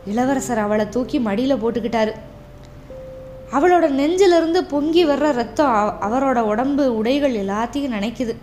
இளவரசர் 0.06 0.58
அவளை 0.58 0.90
தூக்கி 0.90 1.20
மடியில் 1.20 1.64
போட்டுக்கிட்டாரு. 1.64 2.14
அவளோட 3.52 3.88
நெஞ்சிலிருந்து 3.90 4.58
பொங்கி 4.58 5.06
வர்ற 5.06 5.32
ரத்தம் 5.32 5.98
அவரோட 6.02 6.40
உடம்பு 6.40 6.96
உடைகள் 6.96 7.36
எல்லாத்தையும் 7.36 7.94
நினைக்குது. 7.98 8.36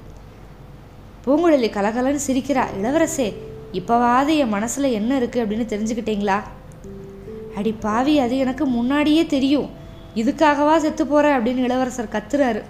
பூங்குழலி 1.26 1.68
கலகலன்னு 1.71 2.18
சிரிக்கிறா 2.26 2.64
இளவரசே 2.83 3.35
இப்போவாது 3.73 4.37
என் 4.37 4.49
மனசில் 4.49 4.85
என்ன 4.85 5.18
இருக்குது 5.18 5.45
அப்படின்னு 5.45 5.66
தெரிஞ்சுக்கிட்டீங்களா? 5.73 6.40
அடி 7.57 7.73
பாவி 7.73 8.18
அது 8.18 8.38
எனக்கு 8.38 8.66
முன்னாடியே 8.66 9.26
தெரியும். 9.26 9.71
இதுக்காகவா 10.14 10.76
செத்து 10.76 11.07
போகிறேன் 11.07 11.38
அப்படின்னு 11.38 11.64
இளவரசர் 11.68 12.12
கத்துறாரு. 12.12 12.62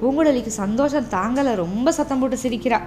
பூங்குழலிக்கு 0.00 0.46
சந்தோஷம் 0.46 1.10
தாங்கலை 1.10 1.54
ரொம்ப 1.54 1.92
சத்தம் 1.92 2.18
போட்டு 2.18 2.36
சிரிக்கிறா. 2.42 2.80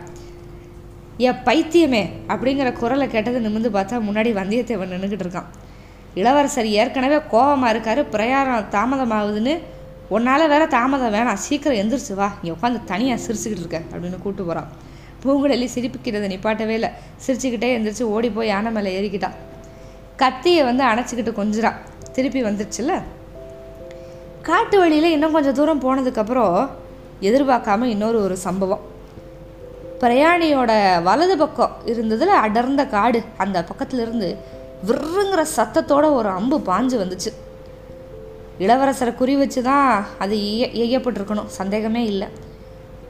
ஏ 1.20 1.32
பைத்தியமே 1.48 2.10
அப்படிங்கிற 2.28 2.74
குரலை 2.74 3.08
கேட்டது 3.08 3.40
நிமிர்ந்து 3.40 3.70
பார்த்தா 3.70 4.00
முன்னாடி 4.08 4.30
வந்தியத்தேவன் 4.40 4.94
நின்றுக்கிட்டு 4.94 5.26
இருக்கான். 5.28 5.50
இளவரசர் 6.16 6.66
ஏற்கனவே 6.66 7.18
கோபமாக 7.34 7.72
இருக்காரு 7.74 8.02
பிரயாணம் 8.10 8.72
தாமதமாகுதுன்னு. 8.72 9.60
உன்னால் 10.10 10.48
வேற 10.48 10.66
தாமதம் 10.66 11.14
வேணாம் 11.14 11.42
சீக்கிரம் 11.48 11.80
எந்திரிச்சு 11.82 12.16
வா. 12.16 12.34
இங்கே 12.42 12.54
உட்காந்து 12.58 12.84
தனியாக 12.84 13.22
சிரிச்சுக்கிட்டு 13.26 13.64
இருக்க 13.66 13.82
அப்படின்னு 13.92 14.20
கூட்டு 14.22 14.44
போகிறான் 14.44 14.70
பூங்குழலி 15.24 15.68
சிரிப்புக்கிறத 15.76 16.28
நிப்பாட்டவே 16.34 16.70
இல்லை. 16.70 16.90
சிரிச்சுக்கிட்டே 17.28 17.70
எந்திரிச்சு 17.78 18.02
ஓடி 18.02 18.30
போய் 18.30 18.48
யானை 18.48 18.72
மேலே 18.72 18.92
ஏறிக்கிட்டான் 19.00 19.38
கத்தியை 20.16 20.64
வந்து 20.64 20.84
அணைச்சிக்கிட்டு 20.84 21.34
கொஞ்சிறான் 21.42 21.78
திருப்பி 22.12 22.44
வந்துருச்சுல்ல? 22.44 23.02
காட்டு 24.42 24.80
வழியில் 24.80 25.12
இன்னும் 25.12 25.32
கொஞ்சம் 25.32 25.54
தூரம் 25.54 25.82
போனதுக்கப்புறம் 25.82 26.70
எதிர்பார்க்காம 27.22 27.84
இன்னொரு 27.84 28.24
ஒரு 28.24 28.38
சம்பவம். 28.38 28.91
பிரயாணியோட 30.02 30.72
வலது 31.08 31.36
பக்கம் 31.38 31.74
இருந்ததில் 31.92 32.34
அடர்ந்த 32.44 32.84
காடு. 32.86 33.20
அந்த 33.38 33.58
பக்கத்துல 33.70 34.04
இருந்து 34.06 34.30
விர்ருங்கிற 34.88 35.42
சத்தத்தோட 35.58 36.06
ஒரு 36.20 36.30
அம்பு 36.30 36.58
பாஞ்சு 36.70 36.96
வந்துச்சு. 37.02 37.32
இளவரசரை 38.66 39.12
குறி 39.16 39.36
வச்சு 39.36 39.62
தான் 39.62 39.90
அது 40.24 40.36
எய்ய 40.50 40.66
எய்யப்பட்டிருக்கணும். 40.84 41.52
சந்தேகமே 41.60 42.04
இல்லை. 42.06 42.28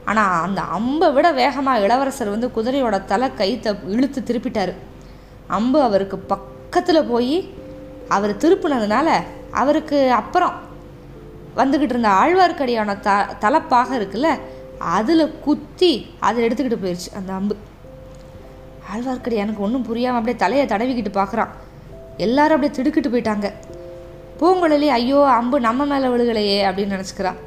ஆனால் 0.04 0.36
அந்த 0.46 0.60
அம்பை 0.76 1.08
விட 1.12 1.26
வேகமாக 1.32 1.84
இளவரசர் 1.86 2.34
வந்து 2.34 2.48
குதிரையோட 2.56 2.96
தலை 3.04 3.28
கைத்தை 3.40 3.72
இழுத்து 3.94 4.20
திருப்பிட்டார். 4.28 4.72
அம்பு 5.58 5.78
அவருக்கு 5.82 6.18
பக்கத்தில் 6.32 7.08
போய் 7.12 7.36
அவர் 8.08 8.40
திருப்பினதுனால 8.42 9.08
அவருக்கு 9.60 9.98
அப்புறம் 10.20 10.54
வந்துக்கிட்டு 11.56 11.94
இருந்த 11.94 12.10
ஆழ்வார்க்கடியான 12.22 13.00
த 13.00 13.10
தலைப்பாக 13.38 13.90
இருக்குல்ல 13.98 14.28
அதில் 14.96 15.24
குத்தி 15.40 15.92
அதை 16.26 16.38
எடுத்துக்கிட்டு 16.46 16.82
போயிடுச்சு 16.84 17.10
அந்த 17.18 17.32
அம்பு. 17.32 17.54
ஆழ்வார்க்கடியானுக்கு 18.92 19.64
ஒன்றும் 19.66 19.86
புரியாமல் 19.88 20.20
அப்படியே 20.20 20.38
தலையை 20.44 20.64
தடவிக்கிட்டு 20.66 21.12
பார்க்குறான் 21.18 21.52
எல்லாரும் 22.16 22.56
அப்படியே 22.56 22.74
திடுக்கிட்டு 22.76 23.10
போயிட்டாங்க. 23.10 23.48
பூங்குழலி 24.40 24.88
ஐயோ 24.98 25.26
அம்பு 25.38 25.60
நம்ம 25.60 25.84
மேலே 25.84 26.06
விழுகலையே 26.06 26.58
அப்படின்னு 26.68 26.96
நினச்சிக்கிறான். 26.96 27.38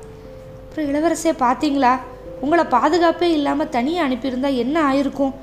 அப்புறம் 0.64 0.88
இளவரசே 0.92 1.34
பார்த்தீங்களா 1.46 1.94
உங்களை 2.42 2.64
பாதுகாப்பே 2.76 3.28
இல்லாமல் 3.38 3.70
தனியாக 3.70 4.08
அனுப்பியிருந்தா 4.08 4.50
என்ன 4.64 4.76
ஆயிருக்கும்? 4.92 5.34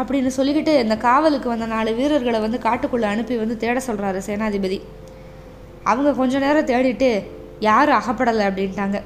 அப்படின்னு 0.00 0.30
சொல்லிக்கிட்டு 0.36 0.72
இந்த 0.84 0.96
காவலுக்கு 0.96 1.48
வந்த 1.48 1.66
நாலு 1.66 1.94
வீரர்களை 1.94 2.40
வந்து 2.40 2.58
காட்டுக்குள்ளே 2.58 3.08
அனுப்பி 3.12 3.36
வந்து 3.36 3.56
தேட 3.56 3.80
சொல்கிறாரு 3.86 4.20
சேனாதிபதி. 4.26 4.78
அவங்க 5.82 6.12
கொஞ்ச 6.12 6.38
நேரம் 6.38 6.66
தேடிட்டு 6.66 7.10
யாரும் 7.60 7.98
அகப்படலை 8.00 8.44
அப்படின்ட்டாங்க. 8.48 9.00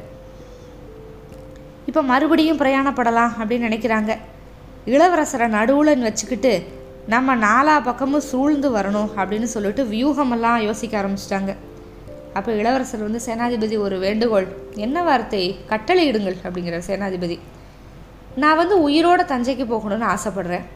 இப்போ 1.90 2.02
மறுபடியும் 2.10 2.58
பிரயாணப்படலாம் 2.58 3.32
அப்படின்னு 3.38 3.68
நினைக்கிறாங்க. 3.68 4.12
இளவரசரை 4.86 5.46
நடுவுலன்னு 5.54 6.06
வச்சுக்கிட்டு 6.08 6.52
நம்ம 7.12 7.34
நாலா 7.46 7.74
பக்கமும் 7.86 8.24
சூழ்ந்து 8.28 8.68
வரணும் 8.76 9.08
அப்படின்னு 9.20 9.48
சொல்லிட்டு 9.54 9.84
வியூகமெல்லாம் 9.84 10.58
யோசிக்க 10.66 10.94
ஆரம்பிச்சிட்டாங்க. 11.00 11.52
அப்போ 12.34 12.50
இளவரசர் 12.60 13.02
வந்து 13.06 13.20
சேனாதிபதி 13.26 13.78
ஒரு 13.78 13.98
வேண்டுகோள். 13.98 14.46
என்ன 14.86 15.02
வார்த்தை? 15.02 15.42
கட்டளையிடுங்கள் 15.72 16.38
அப்படிங்கிற 16.44 16.78
சேனாதிபதி. 16.90 17.38
நான் 18.42 18.60
வந்து 18.62 18.76
உயிரோட 18.88 19.20
தஞ்சைக்கு 19.32 19.66
போகணும்னு 19.74 20.10
ஆசைப்படுறேன். 20.14 20.66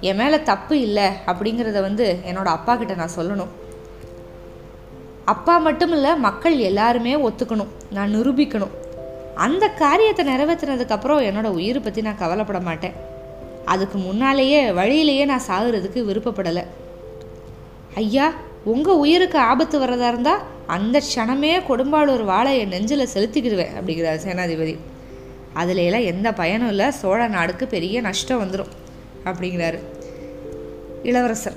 என் 0.00 0.20
மேலே 0.22 0.42
தப்பு 0.52 0.76
இல்லை 0.80 1.08
அப்படிங்கிறத 1.30 1.80
வந்து 1.88 2.06
என்னோட 2.30 2.50
அப்பா 2.58 2.76
கிட்ட 2.76 2.94
நான் 2.94 3.18
சொல்லணும். 3.18 3.52
அப்பா 5.24 5.56
மட்டும் 5.58 5.92
இல்லை 5.92 6.14
மக்கள் 6.28 6.58
எல்லாருமே 6.70 7.14
ஒத்துக்கணும். 7.28 7.74
நான் 7.90 8.14
நிரூபிக்கணும். 8.14 8.74
அந்த 9.34 9.68
காரியத்தை 9.68 10.26
நிறைவேற்றினதுக்கப்புறம் 10.26 11.26
என்னோட 11.28 11.44
உயிரை 11.44 11.82
பற்றி 11.82 12.02
நான் 12.02 12.18
கவலைப்பட 12.18 12.60
மாட்டேன். 12.60 12.92
அதுக்கு 13.64 13.98
முன்னாலேயே 13.98 14.72
வழியிலேயே 14.72 15.24
நான் 15.24 15.46
சாகுறதுக்கு 15.48 16.00
விருப்பப்படலை. 16.08 16.64
ஐயா 17.94 18.32
உங்கள் 18.64 18.94
உயிருக்கு 18.94 19.38
ஆபத்து 19.38 19.80
வர்றதா 19.80 20.06
இருந்தால் 20.06 20.42
அந்த 20.66 21.02
க்ஷணமே 21.08 21.52
கொடும்பாளூர் 21.68 22.24
வாழை 22.24 22.58
என் 22.58 22.68
நெஞ்சில் 22.68 23.12
செலுத்திக்கிடுவேன் 23.14 23.74
அப்படிங்கிறார் 23.78 24.24
சேனாதிபதி. 24.26 24.76
அதுல 25.52 25.82
எல்லாம் 25.82 26.08
எந்த 26.12 26.32
பயனும் 26.32 26.68
இல்லை 26.68 26.90
சோழ 26.90 27.28
நாடுக்கு 27.28 27.66
பெரிய 27.66 28.00
நஷ்டம் 28.00 28.42
வந்துடும் 28.42 28.72
அப்படிங்கிறாரு. 29.24 29.78
இளவரசர் 31.02 31.56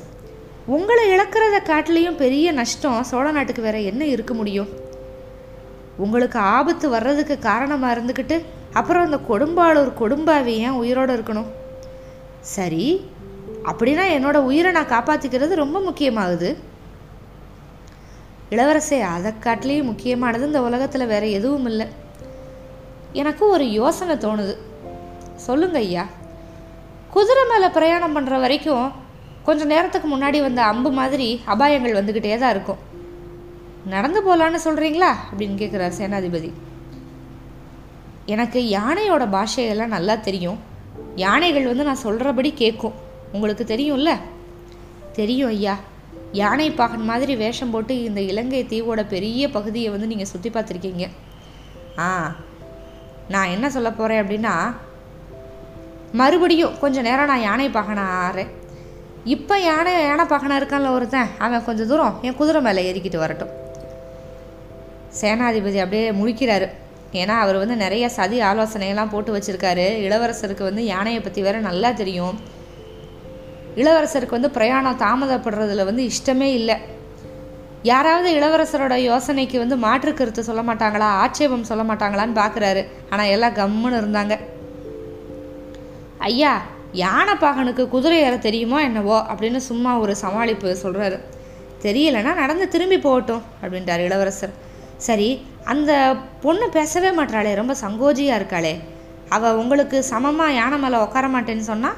உங்களை 0.66 1.04
இழக்கிறத 1.12 1.58
காட்டிலையும் 1.72 2.16
பெரிய 2.16 2.52
நஷ்டம் 2.52 3.04
சோழ 3.04 3.32
நாட்டுக்கு 3.32 3.62
வேற 3.62 3.80
என்ன 3.80 4.06
இருக்க 4.06 4.34
முடியும்? 4.34 4.68
உங்களுக்கு 6.04 6.40
ஆபத்து 6.40 6.88
வர்றதுக்கு 6.90 7.36
காரணமாக 7.50 7.94
இருந்துக்கிட்டு 7.96 8.38
அப்புறம் 8.80 9.06
அந்த 9.08 9.20
கொடும்பாளூர் 9.30 9.92
கொடும்பாவி 10.02 10.56
ஏன் 10.68 10.80
உயிரோடு 10.82 11.14
இருக்கணும்? 11.18 11.50
சரி 12.56 12.86
அப்படின்னா 13.70 14.04
என்னோட 14.16 14.38
உயிரை 14.50 14.72
நான் 14.72 14.94
காப்பாற்றிக்கிறது 14.96 15.54
ரொம்ப 15.64 15.78
முக்கியமாகுது. 15.80 16.50
இளவரசே 18.56 19.00
அதை 19.14 19.32
காட்டிலையும் 19.46 19.90
முக்கியமானது 19.92 20.46
இந்த 20.50 20.62
உலகத்தில் 20.68 21.12
வேற 21.14 21.26
எதுவும் 21.40 21.68
இல்லை. 21.72 21.88
எனக்கு 23.22 23.44
ஒரு 23.56 23.66
யோசனை 23.80 24.16
தோணுது. 24.16 24.56
சொல்லுங்க 25.48 25.78
ஐயா. 25.88 26.06
குதிரை 27.16 27.44
மேலே 27.52 27.68
பிரயாணம் 27.78 28.16
பண்ணுற 28.18 28.36
வரைக்கும் 28.46 28.88
கொஞ்சம் 29.48 29.72
நேரத்துக்கு 29.74 30.08
முன்னாடி 30.14 30.40
வந்த 30.46 30.62
அம்பு 30.72 30.90
மாதிரி 31.00 31.28
அபாயங்கள் 31.54 31.98
வந்துக்கிட்டே 32.00 32.38
தான் 32.38 32.54
இருக்கும். 32.56 32.82
நடந்து 33.94 34.20
போகலான்னு 34.28 34.60
சொல்கிறீங்களா 34.68 35.12
அப்படின்னு 35.30 35.58
கேட்குறார் 35.62 35.98
சேனாதிபதி. 36.00 36.50
எனக்கு 38.34 38.60
யானையோட 38.78 39.26
பாஷையெல்லாம் 39.36 39.96
நல்லா 39.96 40.16
தெரியும். 40.28 40.58
யானைகள் 41.26 41.70
வந்து 41.72 41.88
நான் 41.90 42.04
சொல்கிறபடி 42.06 42.50
கேட்கும் 42.64 42.98
உங்களுக்கு 43.36 43.64
தெரியும்ல? 43.74 44.12
தெரியும் 45.20 45.52
ஐயா. 45.56 45.76
யானை 46.42 46.68
பாகன் 46.72 47.06
மாதிரி 47.10 47.34
வேஷம் 47.36 47.72
போட்டு 47.74 47.94
இந்த 48.04 48.22
இலங்கை 48.22 48.62
தீவோட 48.72 49.02
பெரிய 49.14 49.50
பகுதியை 49.56 49.90
வந்து 49.94 50.10
நீங்கள் 50.12 50.32
சுற்றி 50.32 50.50
பார்த்துருக்கீங்க. 50.50 51.06
ஆ 52.06 52.08
நான் 53.34 53.54
என்ன 53.56 53.70
சொல்ல 53.76 53.90
போகிறேன் 53.92 54.22
அப்படின்னா 54.24 54.54
மறுபடியும் 56.20 56.76
கொஞ்சம் 56.80 57.08
நேரம் 57.08 57.32
நான் 57.32 57.46
யானை 57.48 57.70
பாகனை 57.70 58.04
ஆறேன். 58.26 58.52
இப்போ 59.36 59.56
யானை 59.70 59.94
யானை 60.10 60.26
பாகனை 60.26 60.58
இருக்கான்ல 60.60 60.92
ஒருத்தன். 60.98 61.32
அவன் 61.46 61.66
கொஞ்சம் 61.70 61.90
தூரம் 61.94 62.20
என் 62.22 62.38
குதிரை 62.42 62.62
மேலே 62.68 62.84
ஏறிக்கிட்டு 62.90 63.24
வரட்டும். 63.24 63.54
சேனாதிபதி 65.22 65.80
அப்படியே 65.84 66.12
முழிக்கிறாரு. 66.20 66.68
ஏன்னா 67.12 67.36
அவர் 67.44 67.58
வந்து 67.58 67.76
நிறைய 67.76 68.10
சதி 68.10 68.38
ஆலோசனையெல்லாம் 68.42 69.12
போட்டு 69.12 69.32
வச்சுருக்காரு. 69.36 69.86
இளவரசருக்கு 70.08 70.64
வந்து 70.70 70.86
யானையை 70.86 71.22
பற்றி 71.22 71.42
வேற 71.42 71.58
நல்லா 71.60 71.92
தெரியும். 71.92 72.38
இளவரசருக்கு 73.82 74.38
வந்து 74.40 74.52
பிரயாணம் 74.52 75.02
தாமதப்படுறதுல 75.06 75.86
வந்து 75.86 76.04
இஷ்டமே 76.12 76.50
இல்லை. 76.60 76.76
யாராவது 77.84 78.30
இளவரசரோட 78.40 78.96
யோசனைக்கு 79.10 79.58
வந்து 79.58 79.76
மாற்று 79.78 80.14
கருத்து 80.14 80.44
சொல்ல 80.44 80.62
மாட்டாங்களா? 80.62 81.08
ஆட்சேபம் 81.24 81.64
சொல்ல 81.64 81.84
மாட்டாங்களான்னு 81.84 82.36
பார்க்குறாரு 82.42 82.82
ஆனால் 83.10 83.32
எல்லாம் 83.36 83.58
கம்முன்னு 83.60 84.00
இருந்தாங்க. 84.02 84.36
ஐயா 86.30 86.54
யானை 86.92 87.34
பாகனுக்கு 87.34 87.84
குதிரை 87.88 88.20
ஏற 88.28 88.36
தெரியுமோ 88.38 88.78
என்னவோ? 88.82 89.18
அப்படின்னு 89.32 89.60
சும்மா 89.72 89.92
ஒரு 90.00 90.16
சமாளிப்பு 90.22 90.76
சொல்கிறாரு 90.84 91.18
தெரியலன்னா 91.84 92.32
நடந்து 92.36 92.68
திரும்பி 92.68 92.98
போகட்டும் 92.98 93.44
அப்படின்றார் 93.64 94.06
இளவரசர். 94.08 94.54
சரி 94.98 95.46
அந்த 95.64 96.16
பொண்ணு 96.42 96.70
பேசவே 96.70 97.10
மாட்டாளே 97.10 97.54
ரொம்ப 97.56 97.76
சங்கோஜியாக 97.82 98.40
இருக்காளே. 98.40 98.74
அவள் 99.30 99.58
உங்களுக்கு 99.62 100.04
சமமாக 100.04 100.54
யானை 100.54 100.78
மேலே 100.80 100.98
உட்கார 100.98 101.28
மாட்டேன்னு 101.28 101.70
சொன்னால் 101.72 101.98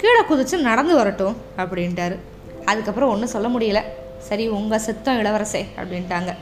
கீழே 0.00 0.20
குதிச்சு 0.20 0.56
நடந்து 0.60 0.94
வரட்டும் 0.94 1.36
அப்படின்ட்டாரு. 1.56 2.16
அதுக்கப்புறம் 2.64 3.10
ஒன்றும் 3.10 3.34
சொல்ல 3.34 3.48
முடியல. 3.48 3.82
சரி 4.18 4.48
உங்கள் 4.48 4.78
சித்தம் 4.78 5.18
இளவரசே 5.20 5.62
அப்படின்ட்டாங்க. 5.76 6.34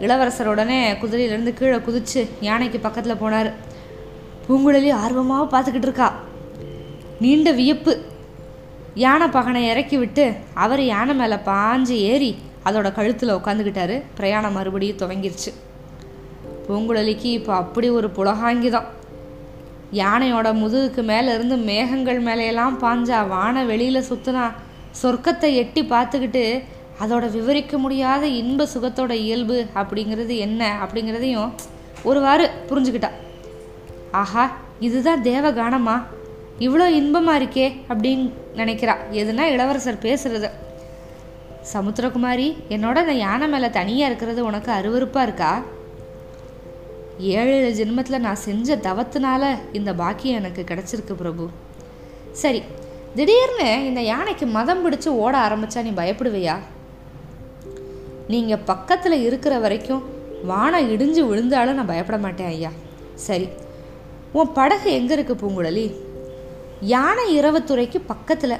இளவரசர் 0.00 0.48
உடனே 0.48 0.92
குதிரையிலேருந்து 0.92 1.54
கீழே 1.54 1.76
குதிச்சு 1.76 2.30
யானைக்கு 2.40 2.78
பக்கத்தில் 2.78 3.20
போனார். 3.22 3.52
பூங்குழலி 4.48 4.92
ஆர்வமாக 4.92 5.46
பார்த்துக்கிட்டு 5.52 5.88
இருக்கா. 5.90 6.14
நீண்ட 7.20 7.50
வியப்பு. 7.52 7.94
யானை 8.94 9.26
பகனை 9.26 9.62
இறக்கி 9.68 9.96
விட்டு 9.96 10.32
அவர் 10.54 10.82
யானை 10.84 11.14
மேலே 11.14 11.34
பாஞ்சு 11.34 11.96
ஏறி 12.12 12.38
அதோட 12.66 12.88
கழுத்தில் 12.92 13.36
உட்காந்துக்கிட்டாரு 13.36 14.02
பிரயாணம் 14.16 14.52
மறுபடியும் 14.52 15.00
துவங்கிருச்சு. 15.02 15.50
பூங்குழலிக்கு 16.68 17.28
இப்போ 17.38 17.54
அப்படி 17.54 17.88
ஒரு 17.90 18.08
புலகாங்கிதம். 18.16 18.86
யானையோட 19.92 20.48
முதுகுக்கு 20.62 21.02
மேலே 21.02 21.34
இருந்து 21.34 21.56
மேகங்கள் 21.56 22.20
மேலையெல்லாம் 22.22 22.78
பாஞ்சா 22.80 23.28
வான 23.28 23.64
வெளியில் 23.64 24.08
சுற்றினா 24.08 24.46
சொர்க்கத்தை 25.02 25.50
எட்டி 25.54 25.82
பார்த்துக்கிட்டு 25.82 26.62
அதோட 27.02 27.24
விவரிக்க 27.30 27.78
முடியாத 27.78 28.26
இன்ப 28.26 28.66
சுகத்தோட 28.74 29.10
இயல்பு 29.10 29.66
அப்படிங்கிறது 29.74 30.36
என்ன 30.36 30.62
அப்படிங்கிறதையும் 30.84 31.50
ஒருவாறு 32.02 32.50
புரிஞ்சுக்கிட்டா. 32.68 33.10
ஆஹா 34.10 34.44
இதுதான் 34.80 35.22
தேவகானமா? 35.22 35.96
இவ்வளோ 36.58 36.86
இன்பமாக 37.00 37.44
இருக்கே 37.44 37.66
அப்படின்னு 37.88 38.26
நினைக்கிறா. 38.56 38.94
எதுனா 39.12 39.44
இளவரசர் 39.54 40.04
பேசுறது. 40.08 40.50
சமுத்திரகுமாரி 41.72 42.48
என்னோட 42.74 42.96
அந்த 43.04 43.14
யானை 43.24 43.46
மேலே 43.48 43.68
தனியாக 43.76 44.08
இருக்கிறது 44.10 44.40
உனக்கு 44.48 44.70
அருவருப்பாக 44.72 45.26
இருக்கா? 45.28 45.52
ஏழு 47.36 47.54
ஜென்மத்தில் 47.78 48.24
நான் 48.26 48.44
செஞ்ச 48.46 48.76
தவத்தினால 48.88 49.42
இந்த 49.78 49.90
பாக்கியம் 50.02 50.38
எனக்கு 50.40 50.62
கிடச்சிருக்கு 50.70 51.14
பிரபு. 51.22 51.44
சரி 52.42 52.60
திடீர்னு 53.18 53.68
இந்த 53.88 54.00
யானைக்கு 54.12 54.46
மதம் 54.56 54.82
பிடிச்சு 54.84 55.10
ஓட 55.24 55.34
ஆரம்பிச்சா 55.46 55.82
நீ 55.86 55.92
பயப்படுவியா? 56.00 56.56
நீங்கள் 58.32 58.64
பக்கத்தில் 58.70 59.24
இருக்கிற 59.26 59.54
வரைக்கும் 59.64 60.04
வானம் 60.50 60.90
இடிஞ்சு 60.94 61.22
விழுந்தாலும் 61.28 61.78
நான் 61.78 61.92
பயப்பட 61.92 62.18
மாட்டேன் 62.24 62.50
ஐயா. 62.54 62.72
சரி 63.26 63.46
உன் 64.38 64.54
படகு 64.58 64.88
எங்கே 64.98 65.14
இருக்குது 65.16 65.40
பூங்குழலி? 65.42 65.86
யானை 66.94 67.26
இரவுத்துறைக்கு 67.40 67.98
பக்கத்தில். 68.12 68.56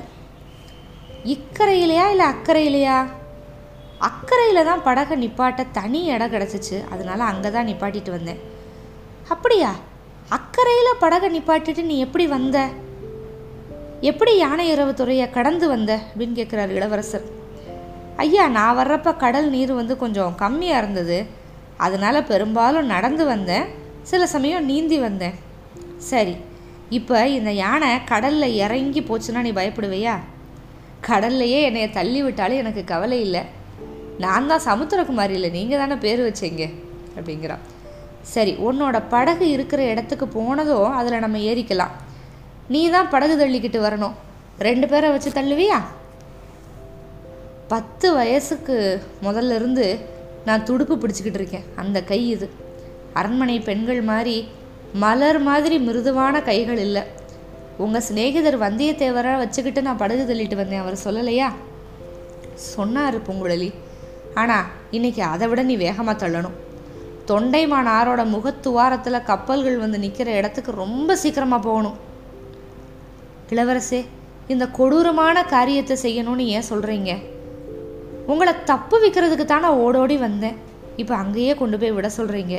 இக்கரையிலையா 1.35 2.04
இல்லை 2.11 2.26
அக்கறையிலையா 2.26 2.97
அக்கறையில் 4.09 4.64
தான் 4.64 4.83
படகை 4.83 5.14
நிப்பாட்ட 5.23 5.66
தனி 5.73 6.00
இடம் 6.04 6.33
கிடச்சிச்சு. 6.33 6.76
அதனால் 6.92 7.21
அங்கே 7.21 7.50
தான் 7.50 7.68
நிப்பாட்டிட்டு 7.71 8.11
வந்தேன். 8.11 8.40
அப்படியா? 9.28 9.71
அக்கறையில் 10.36 11.00
படகை 11.00 11.28
நிப்பாட்டிட்டு 11.36 11.82
நீ 11.82 11.99
எப்படி 11.99 12.26
வந்த? 12.26 12.58
எப்படி 14.00 14.36
யானை 14.36 14.69
இரவு 14.69 14.95
துறையை 14.95 15.30
கடந்து 15.30 15.69
வந்த? 15.69 15.93
அப்படின்னு 16.08 16.39
கேட்குறாரு 16.41 16.69
இளவரசர். 16.69 17.26
ஐயா 18.17 18.49
நான் 18.49 18.78
வர்றப்ப 18.78 19.17
கடல் 19.17 19.49
நீர் 19.50 19.73
வந்து 19.73 19.97
கொஞ்சம் 19.97 20.36
கம்மியாக 20.39 20.80
இருந்தது. 20.82 21.26
அதனால் 21.76 22.28
பெரும்பாலும் 22.32 22.86
நடந்து 22.86 23.25
வந்தேன். 23.25 23.67
சில 24.02 24.26
சமயம் 24.26 24.65
நீந்தி 24.65 24.99
வந்தேன். 24.99 25.34
சரி 26.10 26.36
இப்போ 26.89 27.28
இந்த 27.28 27.52
யானை 27.52 28.04
கடலில் 28.04 28.56
இறங்கி 28.65 29.00
போச்சுன்னா 29.00 29.41
நீ 29.41 29.52
பயப்படுவையா? 29.52 30.17
கடல்லையே 31.08 31.60
என்னையை 31.69 31.90
தள்ளி 31.90 32.23
விட்டாலும் 32.23 32.56
எனக்கு 32.56 32.84
கவலை 32.84 33.21
இல்லை. 33.21 33.40
நான் 34.19 34.47
தான் 34.47 34.64
சமுத்திரகுமாரி 34.64 35.30
இல்லை. 35.30 35.50
நீங்கள் 35.50 35.78
தானே 35.78 35.95
பேர் 35.95 36.21
வச்சீங்க? 36.21 36.73
அப்படிங்கிறான். 37.16 37.64
சரி 38.23 38.52
உன்னோட 38.52 39.02
படகு 39.08 39.50
இருக்கிற 39.50 39.82
இடத்துக்கு 39.82 40.28
போனதும் 40.28 40.92
அதில் 40.92 41.19
நம்ம 41.19 41.38
ஏறிக்கலாம். 41.38 41.95
நீ 42.69 42.90
தான் 42.90 43.10
படகு 43.10 43.34
தள்ளிக்கிட்டு 43.36 43.80
வரணும். 43.86 44.12
ரெண்டு 44.58 44.88
பேரை 44.88 45.10
வச்சு 45.10 45.30
தள்ளுவியா? 45.30 45.82
பத்து 47.69 48.14
வயசுக்கு 48.14 49.02
முதல்ல 49.23 49.54
இருந்து 49.54 49.99
நான் 50.45 50.64
துடுப்பு 50.64 50.97
பிடிச்சிக்கிட்டு 50.97 51.34
இருக்கேன். 51.34 51.64
அந்த 51.76 52.02
கை 52.02 52.30
இது. 52.30 52.50
அரண்மனை 53.12 53.60
பெண்கள் 53.60 54.02
மாதிரி 54.02 54.49
மலர் 54.92 55.38
மாதிரி 55.38 55.78
மிருதுவான 55.78 56.42
கைகள் 56.42 56.78
இல்லை. 56.78 57.02
உங்கள் 57.84 58.04
சிநேகிதர் 58.08 58.62
வந்தியத்தேவராக 58.67 59.41
வச்சுக்கிட்டு 59.43 59.80
நான் 59.86 60.02
படகு 60.02 60.23
தள்ளிட்டு 60.28 60.56
வந்தேன் 60.60 60.82
அவர் 60.82 61.04
சொல்லலையா? 61.06 61.49
சொன்னார் 62.73 63.17
பூங்குழலி. 63.26 63.71
ஆனால் 64.41 64.69
இன்னைக்கு 64.97 65.23
அதை 65.32 65.47
விட 65.49 65.62
நீ 65.71 65.75
வேகமாக 65.76 66.17
தள்ளணும். 66.23 66.56
தொண்டைமான் 67.30 67.89
ஆரோட 67.99 68.23
முகத்துவாரத்தில் 68.34 69.26
கப்பல்கள் 69.30 69.78
வந்து 69.84 69.99
நிற்கிற 70.04 70.30
இடத்துக்கு 70.41 70.73
ரொம்ப 70.82 71.17
சீக்கிரமாக 71.23 71.67
போகணும். 71.69 71.97
இளவரசே 73.54 74.00
இந்த 74.54 74.65
கொடூரமான 74.78 75.36
காரியத்தை 75.54 75.97
செய்யணும்னு 76.04 76.45
ஏன் 76.56 76.69
சொல்கிறீங்க 76.71 77.12
உங்களை 78.32 78.52
தப்பு 78.71 78.97
விற்கிறதுக்கு 79.02 79.45
தானே 79.45 79.69
ஓடோடி 79.84 80.17
வந்தேன். 80.17 80.56
இப்போ 81.02 81.15
அங்கேயே 81.23 81.52
கொண்டு 81.54 81.76
போய் 81.80 81.95
விட 81.97 82.08
சொல்கிறீங்க 82.19 82.54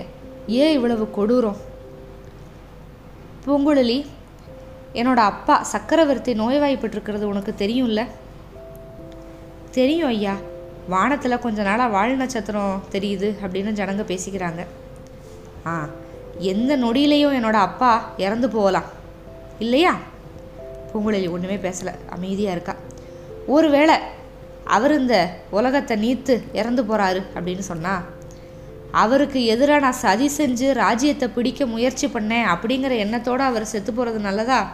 ஏன் 0.61 0.75
இவ்வளவு 0.77 1.05
கொடூரம்? 1.17 1.59
பூங்குழலி 3.45 3.97
என்னோட 4.93 5.15
அப்பா 5.15 5.63
சக்கரவர்த்தி 5.63 6.33
நோய்வாய்ப்பட்டிருக்கிறது 6.33 7.23
உனக்கு 7.23 7.53
தெரியும்ல? 7.57 8.05
தெரியும் 9.71 10.07
ஐயா. 10.07 10.35
வானத்தில் 10.89 11.39
கொஞ்ச 11.39 11.61
நாளாக 11.61 11.89
வால் 11.89 12.15
நட்சத்திரம் 12.15 12.83
தெரியுது 12.91 13.35
அப்படின்னு 13.43 13.71
ஜனங்க 13.71 14.03
பேசிக்கிறாங்க. 14.03 14.65
ஆ 15.65 15.87
எந்த 16.37 16.77
நொடியிலையும் 16.77 17.35
என்னோட 17.39 17.53
அப்பா 17.53 18.09
இறந்து 18.17 18.49
போகலாம். 18.49 18.83
இல்லையா? 19.59 19.95
பூங்குழலி 20.93 21.29
ஒன்றுமே 21.29 21.55
பேசலை. 21.55 21.93
அமைதியாக 22.09 22.51
இருக்கா. 22.51 22.75
ஒருவேளை 23.47 23.95
அவர் 24.63 24.99
இந்த 24.99 25.37
உலகத்தை 25.49 25.97
நீத்து 25.97 26.43
இறந்து 26.53 26.83
போகிறாரு 26.83 27.23
அப்படின்னு 27.35 27.59
சொன்னால் 27.59 28.03
அவருக்கு 28.91 29.45
எதிராக 29.45 29.79
நான் 29.79 29.91
சதி 29.91 30.31
செஞ்சு 30.37 30.73
ராஜ்யத்தை 30.73 31.27
பிடிக்க 31.27 31.65
முயற்சி 31.65 32.07
பண்ணேன் 32.07 32.47
அப்படிங்கிற 32.53 32.97
எண்ணத்தோடு 32.97 33.43
அவர் 33.43 33.65
செத்து 33.65 33.93
போகிறது 33.93 34.19
நல்லதா? 34.19 34.73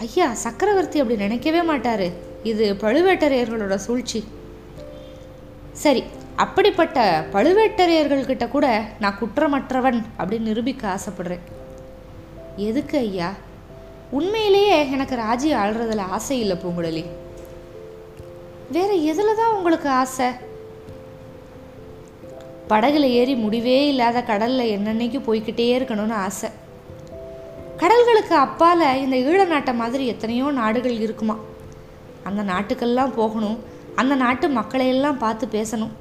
ஐயா 0.00 0.34
சக்கரவர்த்தி 0.34 1.00
அப்படி 1.00 1.18
நினைக்கவே 1.18 1.62
மாட்டார். 1.62 2.06
இது 2.42 2.76
பழுவேட்டரையர்களோட 2.80 3.74
சூழ்ச்சி. 3.74 4.24
சரி 5.72 6.04
அப்படிப்பட்ட 6.36 7.26
பழுவேட்டரையர்கள்கிட்ட 7.32 8.48
கூட 8.48 8.88
நான் 9.00 9.18
குற்றமற்றவன் 9.18 10.02
அப்படின்னு 10.18 10.40
நிரூபிக்க 10.40 10.98
ஆசைப்படுறேன். 10.98 11.40
எதுக்கு 12.56 12.98
ஐயா? 12.98 13.32
உண்மையிலேயே 14.10 14.90
எனக்கு 14.90 15.16
ராஜி 15.16 15.52
ஆள்றதுல 15.52 15.98
ஆசை 15.98 16.40
இல்லை 16.40 16.56
பூங்குழலி. 16.56 17.04
வேற 18.70 18.92
எதில் 18.92 19.36
தான் 19.36 19.54
உங்களுக்கு 19.54 19.88
ஆசை? 19.88 20.26
படகுல 22.72 23.06
ஏறி 23.20 23.34
முடிவே 23.44 23.78
இல்லாத 23.92 24.18
கடலில் 24.30 24.72
என்னென்னைக்கு 24.76 25.18
போய்கிட்டே 25.26 25.66
இருக்கணும்னு 25.78 26.16
ஆசை. 26.26 26.50
கடல்களுக்கு 27.80 28.34
அப்பால் 28.46 28.84
இந்த 29.04 29.16
ஈழ 29.28 29.40
நாட்டை 29.46 29.72
மாதிரி 29.80 30.04
எத்தனையோ 30.12 30.46
நாடுகள் 30.60 30.96
இருக்குமா? 31.04 31.36
அந்த 32.28 32.42
நாட்டுக்கெல்லாம் 32.52 33.14
போகணும் 33.20 33.58
அந்த 34.00 34.14
நாட்டு 34.14 34.46
மக்களையெல்லாம் 34.48 35.18
பார்த்து 35.22 35.46
பேசணும். 35.56 35.92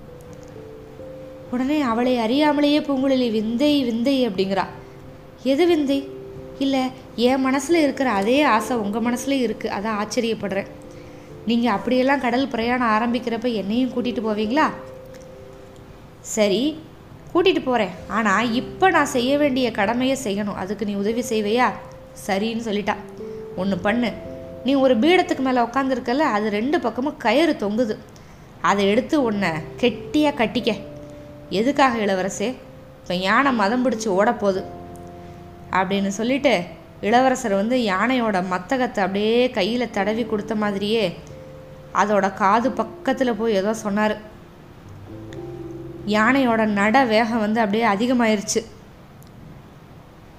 உடனே 1.53 1.77
அவளை 1.91 2.13
அறியாமலேயே 2.25 2.79
பூங்குழலி 2.87 3.29
விந்தை 3.31 3.71
விந்தை 3.83 4.15
அப்படிங்கிறா. 4.27 4.65
எது 5.53 5.63
விந்தை? 5.71 5.97
இல்லை 6.63 6.83
என் 7.27 7.43
மனசில் 7.47 7.83
இருக்கிற 7.85 8.09
அதே 8.19 8.37
ஆசை 8.55 8.77
உங்கள் 8.83 9.05
மனசுலேயும் 9.07 9.45
இருக்குது 9.47 9.75
அதான் 9.77 9.99
ஆச்சரியப்படுறேன். 10.01 10.69
நீங்கள் 11.49 11.75
அப்படியெல்லாம் 11.77 12.23
கடல் 12.25 12.47
பிரயாணம் 12.47 12.93
ஆரம்பிக்கிறப்ப 12.95 13.53
என்னையும் 13.61 13.93
கூட்டிகிட்டு 13.93 14.23
போவீங்களா? 14.29 14.67
சரி 16.21 16.83
கூட்டிகிட்டு 17.33 17.61
போகிறேன் 17.65 17.91
ஆனால் 18.07 18.51
இப்போ 18.51 18.89
நான் 18.89 19.05
செய்ய 19.05 19.37
வேண்டிய 19.37 19.71
கடமையை 19.71 20.17
செய்யணும். 20.23 20.55
அதுக்கு 20.55 20.85
நீ 20.85 20.93
உதவி 20.93 21.21
செய்வையா? 21.21 21.67
சரின்னு 22.27 22.67
சொல்லிட்டா. 22.67 22.95
ஒன்று 23.55 23.77
பண்ணு. 23.77 24.11
நீ 24.65 24.73
ஒரு 24.73 24.97
பீடத்துக்கு 24.97 25.39
மேலே 25.39 25.61
உட்காந்துருக்கல 25.61 26.17
அது 26.17 26.49
ரெண்டு 26.49 26.79
பக்கமும் 26.79 27.17
கயிறு 27.17 27.53
தொங்குது. 27.53 27.97
அதை 28.61 28.89
எடுத்து 28.89 29.23
உன்னை 29.23 29.49
கெட்டியாக 29.77 30.45
கட்டிக்க. 30.45 30.71
எதுக்காக 31.49 31.97
இளவரசே? 31.97 32.55
இப்போ 33.01 33.13
யானை 33.13 33.51
மதம் 33.51 33.85
பிடிச்சி 33.85 34.07
ஓடப்போகுது. 34.07 34.63
அப்படின்னு 35.71 36.07
சொல்லிட்டு 36.07 36.63
இளவரசர் 37.01 37.53
வந்து 37.53 37.77
யானையோட 37.77 38.43
மத்தகத்தை 38.53 38.99
அப்படியே 38.99 39.49
கையில் 39.49 39.91
தடவி 39.91 40.25
கொடுத்த 40.25 40.55
மாதிரியே 40.55 41.17
அதோட 41.93 42.33
காது 42.33 42.71
பக்கத்தில் 42.71 43.35
போய் 43.35 43.53
ஏதோ 43.53 43.73
சொன்னார். 43.73 44.17
யானையோட 46.07 46.65
நட 46.65 47.03
வேகம் 47.03 47.39
வந்து 47.39 47.59
அப்படியே 47.59 47.85
அதிகமாயிருச்சு. 47.85 48.65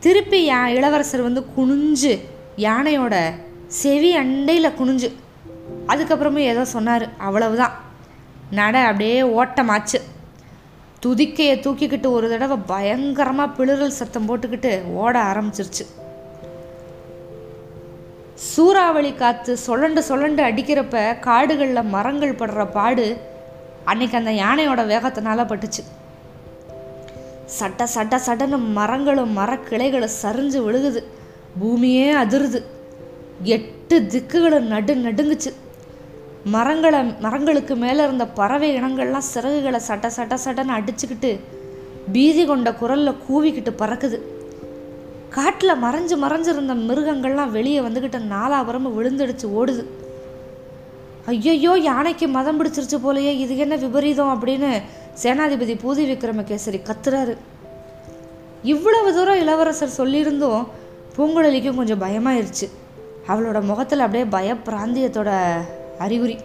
திருப்பி 0.01 0.53
யா 0.53 0.65
இளவரசர் 0.65 1.23
வந்து 1.23 1.47
குனிஞ்சு 1.57 2.21
யானையோட 2.57 3.31
செவி 3.67 4.17
அண்டையில் 4.17 4.77
குனிஞ்சு 4.79 5.13
அதுக்கப்புறமும் 5.87 6.49
ஏதோ 6.53 6.65
சொன்னார் 6.65 7.09
அவ்வளவுதான். 7.19 7.81
நட 8.51 8.79
அப்படியே 8.79 9.23
ஓட்டமாச்சு. 9.23 10.01
துதிக்கையை 11.01 11.59
தூக்கிக்கிட்டு 11.59 12.07
ஒரு 12.07 12.29
தடவை 12.29 12.57
பயங்கரமாக 12.67 13.65
பிளிரல் 13.65 13.89
சத்தம் 13.89 14.29
போட்டுக்கிட்டு 14.29 14.93
ஓட 14.93 15.23
ஆரம்பிச்சிருச்சு. 15.23 15.85
சூறாவளி 18.35 19.15
காற்று 19.15 19.59
சொலண்டு 19.67 20.01
சொலண்டு 20.09 20.43
அடிக்கிறப்ப 20.49 21.21
காடுகளில் 21.21 21.83
மரங்கள் 21.83 22.35
படுற 22.35 22.71
பாடு 22.71 23.21
அன்னைக்கு 23.85 24.17
அந்த 24.17 24.31
யானையோட 24.31 24.87
வேகத்தினால 24.87 25.47
பட்டுச்சு. 25.47 25.85
சட்ட 27.47 27.87
சட்ட 27.87 28.17
சட்டன்னு 28.17 28.59
மரங்களும் 28.59 29.37
மரக்கிளைகளும் 29.37 30.09
சரிஞ்சு 30.23 30.61
விழுகுது. 30.67 31.05
பூமியே 31.59 32.13
அதிருது. 32.15 32.63
எட்டு 33.43 34.01
திக்குகளும் 34.01 34.61
நடு 34.61 34.95
நடுங்குச்சு. 34.95 35.53
மரங்களை 36.45 37.15
மரங்களுக்கு 37.21 37.77
மேலே 37.77 38.03
இருந்த 38.05 38.27
பறவை 38.27 38.83
இனங்கள்லாம் 38.83 39.29
சிறகுகளை 39.35 39.77
சட்ட 39.77 40.11
சட்ட 40.11 40.35
சட்டன்னு 40.35 40.79
அடிச்சுக்கிட்டு 40.79 41.41
பீதி 42.13 42.45
கொண்ட 42.45 42.75
குரலில் 42.75 43.19
கூவிக்கிட்டு 43.31 43.73
பறக்குது. 43.79 44.21
காட்டில் 45.29 45.83
மறைஞ்சு 45.83 46.17
மறைஞ்சிருந்த 46.23 46.75
மிருகங்கள்லாம் 46.75 47.51
வெளியே 47.51 47.81
வந்துக்கிட்டு 47.81 48.21
நாலாபுரமும் 48.31 48.95
விழுந்தடிச்சு 48.99 49.47
ஓடுது. 49.47 49.85
ஐயையோ 51.27 51.73
யானைக்கு 51.79 52.29
மதம் 52.29 52.59
பிடிச்சிருச்சு 52.59 52.99
போலயே 53.05 53.33
இது 53.45 53.57
என்ன 53.57 53.77
விபரீதம் 53.77 54.33
அப்படின்னு 54.35 54.71
சேனாதிபதி 55.23 55.75
பூதி 55.83 56.05
விக்ரமகேசரி 56.11 56.81
கத்துறாரு. 56.89 57.37
இவ்வளவு 58.63 59.15
தூரம் 59.15 59.41
இளவரசர் 59.41 59.97
சொல்லியிருந்தும் 59.99 60.67
பூங்குழலிக்கும் 61.17 61.75
கொஞ்சம் 61.75 62.03
பயமாயிருச்சு. 62.03 62.67
அவளோட 63.29 63.63
முகத்தில் 63.63 64.05
அப்படியே 64.07 64.25
பயப்பிராந்தியத்தோட 64.37 65.31
அறிகுறி. 65.99 66.37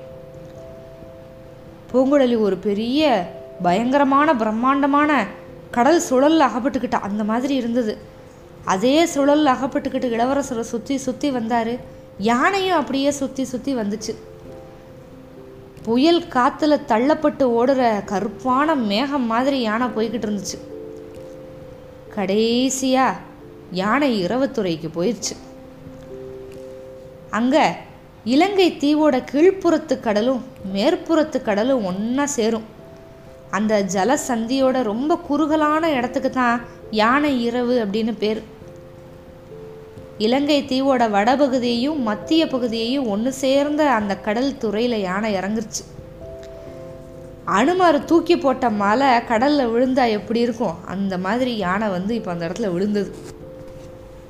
பூங்குழலி 1.92 2.40
ஒரு 2.40 2.58
பெரிய 2.58 3.30
பயங்கரமான 3.62 4.36
பிரம்மாண்டமான 4.36 5.26
கடல் 5.72 6.00
சுழல் 6.00 6.40
அகப்பட்டுக்கிட்ட 6.40 7.00
அந்த 7.10 7.24
மாதிரி 7.24 7.56
இருந்தது. 7.56 7.98
அதே 8.66 9.06
சுழல் 9.06 9.46
அகப்பட்டுக்கிட்டு 9.46 10.16
இளவரசரை 10.16 10.60
சுற்றி 10.60 10.98
சுற்றி 10.98 11.32
வந்தார். 11.32 11.74
யானையும் 12.18 12.78
அப்படியே 12.78 13.12
சுற்றி 13.12 13.46
சுற்றி 13.46 13.76
வந்துச்சு. 13.76 14.16
புயல் 15.88 16.24
காற்றுல 16.36 16.74
தள்ளப்பட்டு 16.92 17.46
ஓடுற 17.60 17.82
கருப்பான 18.12 18.76
மேகம் 18.90 19.28
மாதிரி 19.32 19.58
யானை 19.68 19.88
போய்கிட்டு 19.96 20.28
இருந்துச்சு. 20.28 20.58
கடைசியாக 22.16 23.22
யானை 23.82 24.10
இரவுத்துறைக்கு 24.24 24.90
போயிடுச்சு 24.96 25.36
அங்கே 27.38 27.66
இலங்கை 28.34 28.68
தீவோட 28.84 29.16
கீழ்ப்புறத்து 29.32 29.96
கடலும் 30.06 30.42
மேற்புறத்து 30.74 31.40
கடலும் 31.48 31.86
ஒன்றா 31.90 32.26
சேரும். 32.38 32.68
அந்த 33.58 33.74
ஜலசந்தியோட 33.94 34.78
ரொம்ப 34.92 35.18
குறுகலான 35.28 35.84
இடத்துக்கு 35.98 36.32
தான் 36.32 36.62
யானை 37.02 37.32
இரவு 37.48 37.76
அப்படின்னு 37.84 38.14
பேர். 38.24 38.42
இலங்கை 40.26 40.58
தீவோட 40.70 41.04
வடபகுதியையும் 41.16 42.00
மத்திய 42.10 42.48
பகுதியையும் 42.48 43.08
ஒன்று 43.08 43.32
சேர்ந்த 43.34 43.82
அந்த 43.92 44.14
கடல் 44.18 44.58
துறையில் 44.58 44.98
யானை 45.00 45.30
இறங்குருச்சு. 45.36 45.84
அனுமார் 47.46 48.06
தூக்கி 48.06 48.38
போட்ட 48.38 48.70
மலை 48.70 49.10
கடலில் 49.26 49.72
விழுந்தா 49.74 50.06
எப்படி 50.10 50.40
இருக்கும்? 50.40 50.76
அந்த 50.86 51.18
மாதிரி 51.18 51.58
யானை 51.58 51.88
வந்து 51.88 52.16
இப்போ 52.16 52.32
அந்த 52.32 52.44
இடத்துல 52.48 52.72
விழுந்தது. 52.72 53.12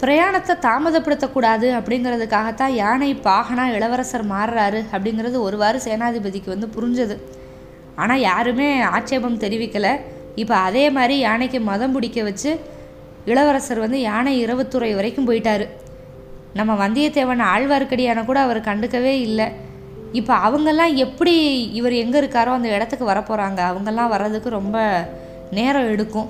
பிரயாணத்தை 0.01 0.55
தாமதப்படுத்தக்கூடாது 0.67 1.67
அப்படிங்கிறதுக்காகத்தான் 1.77 2.73
யானை 2.83 3.15
பாகனா 3.29 3.65
இளவரசர் 3.77 4.25
மாறுறாரு 4.33 4.81
அப்படிங்கிறது 4.95 5.39
ஒருவாறு 5.39 5.79
சேனாதிபதிக்கு 5.87 6.45
வந்து 6.45 6.69
புரிஞ்சது. 6.75 7.17
ஆனால் 7.95 8.25
யாருமே 8.29 8.81
ஆட்சேபம் 8.81 9.39
தெரிவிக்கலை. 9.39 9.93
இப்போ 10.35 10.55
அதே 10.55 10.89
மாதிரி 10.89 11.17
யானைக்கு 11.19 11.61
மதம் 11.61 11.91
பிடிக்க 11.91 12.23
வச்சு 12.23 12.51
இளவரசர் 13.31 13.83
வந்து 13.85 13.99
யானை 14.01 14.33
இரவுத்துறை 14.45 14.95
வரைக்கும் 14.95 15.27
போயிட்டாரு. 15.29 15.65
நம்ம 16.59 16.73
வந்தியத்தேவன் 16.83 17.41
ஆழ்வார்க்கடியான 17.53 18.25
கூட 18.25 18.39
அவர் 18.45 18.59
கண்டுக்கவே 18.69 19.13
இல்லை. 19.27 19.47
இப்போ 20.19 20.33
அவங்கெல்லாம் 20.47 20.93
எப்படி 21.05 21.33
இவர் 21.79 21.95
எங்கே 22.03 22.19
இருக்காரோ 22.21 22.51
அந்த 22.57 22.69
இடத்துக்கு 22.75 23.05
வரப்போகிறாங்க 23.11 23.61
அவங்கெல்லாம் 23.69 24.13
வர்றதுக்கு 24.13 24.49
ரொம்ப 24.49 24.77
நேரம் 25.57 25.89
எடுக்கும். 25.93 26.29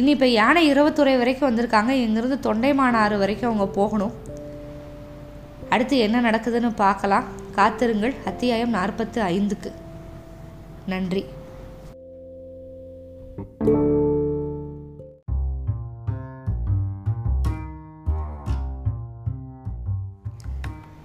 இனி 0.00 0.10
இப்போ 0.16 0.28
யானை 0.28 0.62
இரவுத்துறை 0.72 1.14
வரைக்கும் 1.18 1.48
வந்திருக்காங்க. 1.48 1.92
இங்கேருந்து 2.04 2.38
தொண்டைமானாறு 2.46 3.18
வரைக்கும் 3.22 3.50
அவங்க 3.50 3.66
போகணும். 3.78 4.14
அடுத்து 5.74 5.96
என்ன 6.06 6.20
நடக்குதுன்னு 6.30 6.70
பார்க்கலாம். 6.84 7.26
காத்திருங்கள். 7.58 8.14
அத்தியாயம் 8.32 8.76
நாற்பத்து 8.78 9.20
ஐந்துக்கு. 9.32 9.72
நன்றி. 10.94 11.24